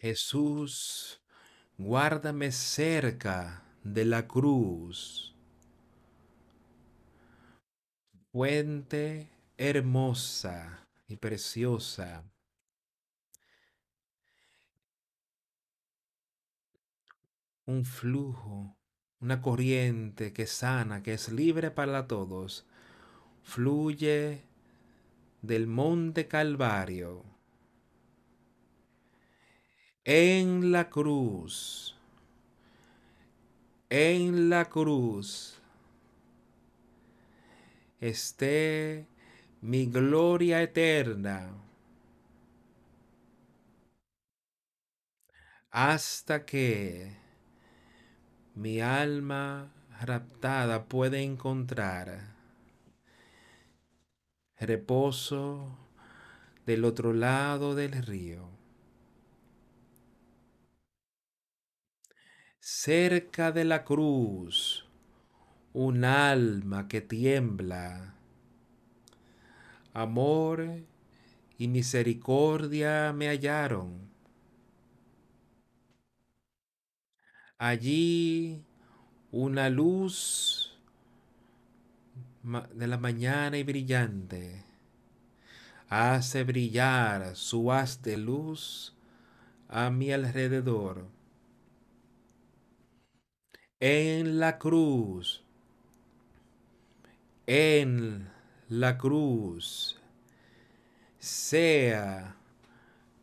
[0.00, 1.20] Jesús,
[1.76, 5.36] guárdame cerca de la cruz.
[8.32, 9.28] Fuente
[9.58, 12.24] hermosa y preciosa.
[17.66, 18.78] Un flujo,
[19.20, 22.66] una corriente que sana, que es libre para todos,
[23.42, 24.46] fluye
[25.42, 27.29] del monte Calvario
[30.12, 31.94] en la cruz,
[33.88, 35.60] en la cruz,
[38.00, 39.06] esté
[39.60, 41.52] mi gloria eterna.
[45.70, 47.16] Hasta que
[48.56, 52.34] mi alma raptada puede encontrar
[54.58, 55.78] reposo
[56.66, 58.59] del otro lado del río.
[62.72, 64.86] Cerca de la cruz,
[65.72, 68.14] un alma que tiembla.
[69.92, 70.84] Amor
[71.58, 74.08] y misericordia me hallaron.
[77.58, 78.62] Allí
[79.32, 80.78] una luz
[82.72, 84.64] de la mañana y brillante
[85.88, 88.94] hace brillar su haz de luz
[89.68, 91.19] a mi alrededor
[93.80, 95.42] en la cruz,
[97.46, 98.30] en
[98.68, 99.98] la cruz,
[101.18, 102.36] sea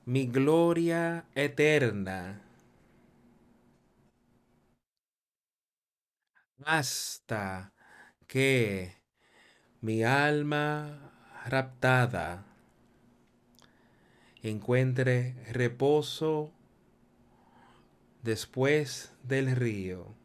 [0.05, 2.41] mi gloria eterna.
[6.65, 7.71] Hasta
[8.25, 8.95] que
[9.81, 11.13] mi alma
[11.45, 12.45] raptada
[14.41, 16.51] encuentre reposo
[18.23, 20.15] después del río.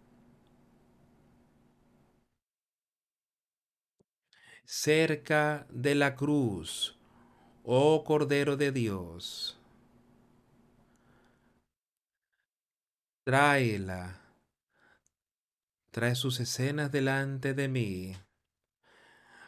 [4.74, 6.98] Cerca de la cruz,
[7.62, 9.60] oh Cordero de Dios.
[13.22, 14.18] Tráela,
[15.90, 18.16] trae sus escenas delante de mí.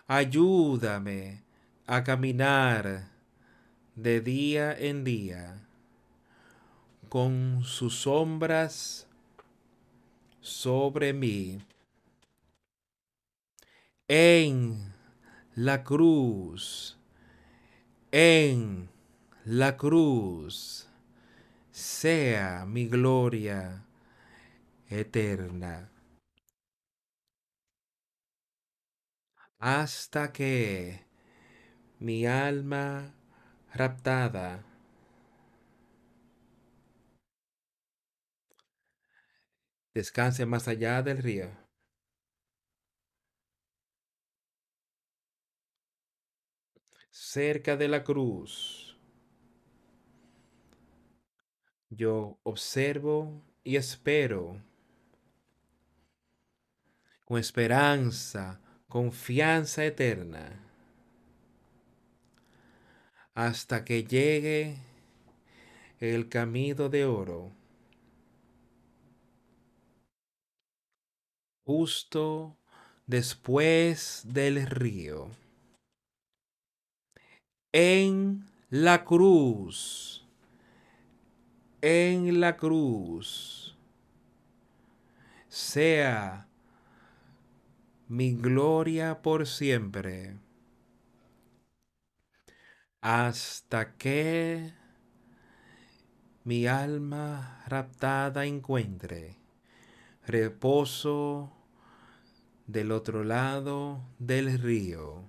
[0.07, 1.43] Ayúdame
[1.87, 3.09] a caminar
[3.95, 5.67] de día en día
[7.09, 9.09] con sus sombras
[10.43, 11.63] sobre mí.
[14.07, 14.94] En
[15.57, 16.99] la cruz,
[18.11, 18.89] en
[19.45, 20.89] la cruz,
[21.71, 23.85] sea mi gloria
[24.89, 25.91] eterna.
[29.59, 31.07] Hasta que
[32.01, 33.15] mi alma
[33.73, 34.65] raptada
[39.95, 41.64] descanse más allá del río.
[47.35, 48.97] Cerca de la cruz,
[51.91, 54.63] yo observo y espero
[57.25, 60.61] con esperanza, confianza eterna,
[63.35, 64.77] hasta que llegue
[65.99, 67.51] el camino de oro,
[71.65, 72.57] justo
[73.09, 75.33] después del río
[77.77, 80.25] en la cruz,
[81.83, 83.77] en la cruz,
[85.49, 86.47] sea
[88.07, 90.37] mi gloria por siempre,
[93.01, 94.73] hasta que
[96.45, 99.37] mi alma raptada encuentre
[100.25, 101.53] reposo
[102.69, 105.27] del otro lado del río.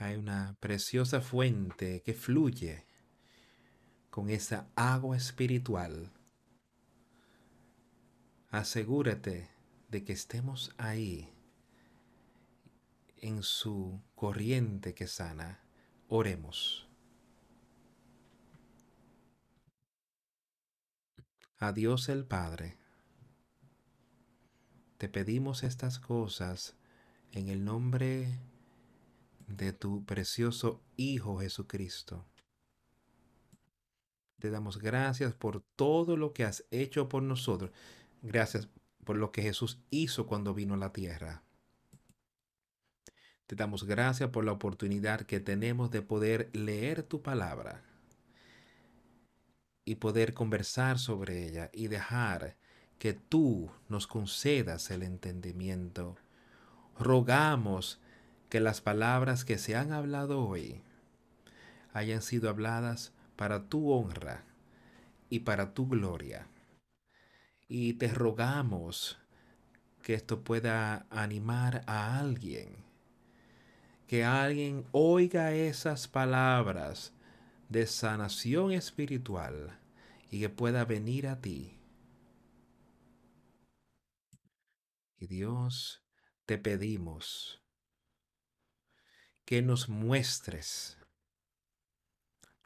[0.00, 2.86] Hay una preciosa fuente que fluye
[4.08, 6.10] con esa agua espiritual.
[8.48, 9.50] Asegúrate
[9.90, 11.28] de que estemos ahí
[13.18, 15.60] en su corriente que sana.
[16.08, 16.88] Oremos.
[21.58, 22.78] A Dios el Padre,
[24.96, 26.74] te pedimos estas cosas
[27.32, 28.49] en el nombre
[29.56, 32.24] de tu precioso Hijo Jesucristo.
[34.38, 37.70] Te damos gracias por todo lo que has hecho por nosotros.
[38.22, 38.68] Gracias
[39.04, 41.42] por lo que Jesús hizo cuando vino a la tierra.
[43.46, 47.82] Te damos gracias por la oportunidad que tenemos de poder leer tu palabra
[49.84, 52.56] y poder conversar sobre ella y dejar
[52.98, 56.16] que tú nos concedas el entendimiento.
[56.98, 58.00] Rogamos
[58.50, 60.82] que las palabras que se han hablado hoy
[61.94, 64.44] hayan sido habladas para tu honra
[65.30, 66.46] y para tu gloria.
[67.68, 69.18] Y te rogamos
[70.02, 72.90] que esto pueda animar a alguien
[74.10, 77.12] que alguien oiga esas palabras
[77.68, 79.78] de sanación espiritual
[80.32, 81.78] y que pueda venir a ti.
[85.16, 86.02] Y Dios,
[86.44, 87.59] te pedimos
[89.50, 90.96] que nos muestres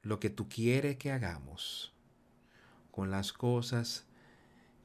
[0.03, 1.95] lo que tú quieres que hagamos
[2.91, 4.07] con las cosas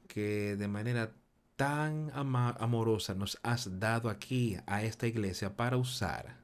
[0.07, 1.13] que de manera
[1.57, 6.38] tan amorosa nos has dado aquí a esta iglesia para usar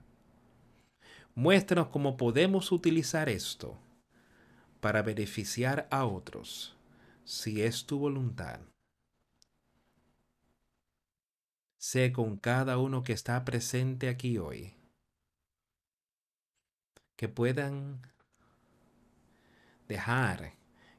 [1.35, 3.77] Muéstranos cómo podemos utilizar esto
[4.81, 6.75] para beneficiar a otros,
[7.23, 8.59] si es tu voluntad.
[11.77, 14.74] Sé con cada uno que está presente aquí hoy,
[17.15, 18.01] que puedan
[19.87, 20.53] dejar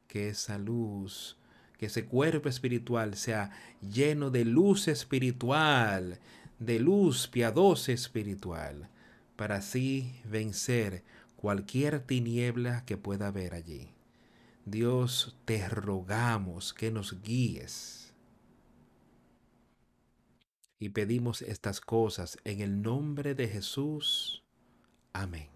[0.08, 1.36] que esa luz,
[1.78, 6.18] que ese cuerpo espiritual sea lleno de luz espiritual,
[6.58, 8.88] de luz piadosa espiritual,
[9.36, 11.04] para así vencer
[11.36, 13.90] cualquier tiniebla que pueda haber allí.
[14.64, 18.12] Dios, te rogamos que nos guíes.
[20.78, 24.42] Y pedimos estas cosas en el nombre de Jesús.
[25.12, 25.55] Amén.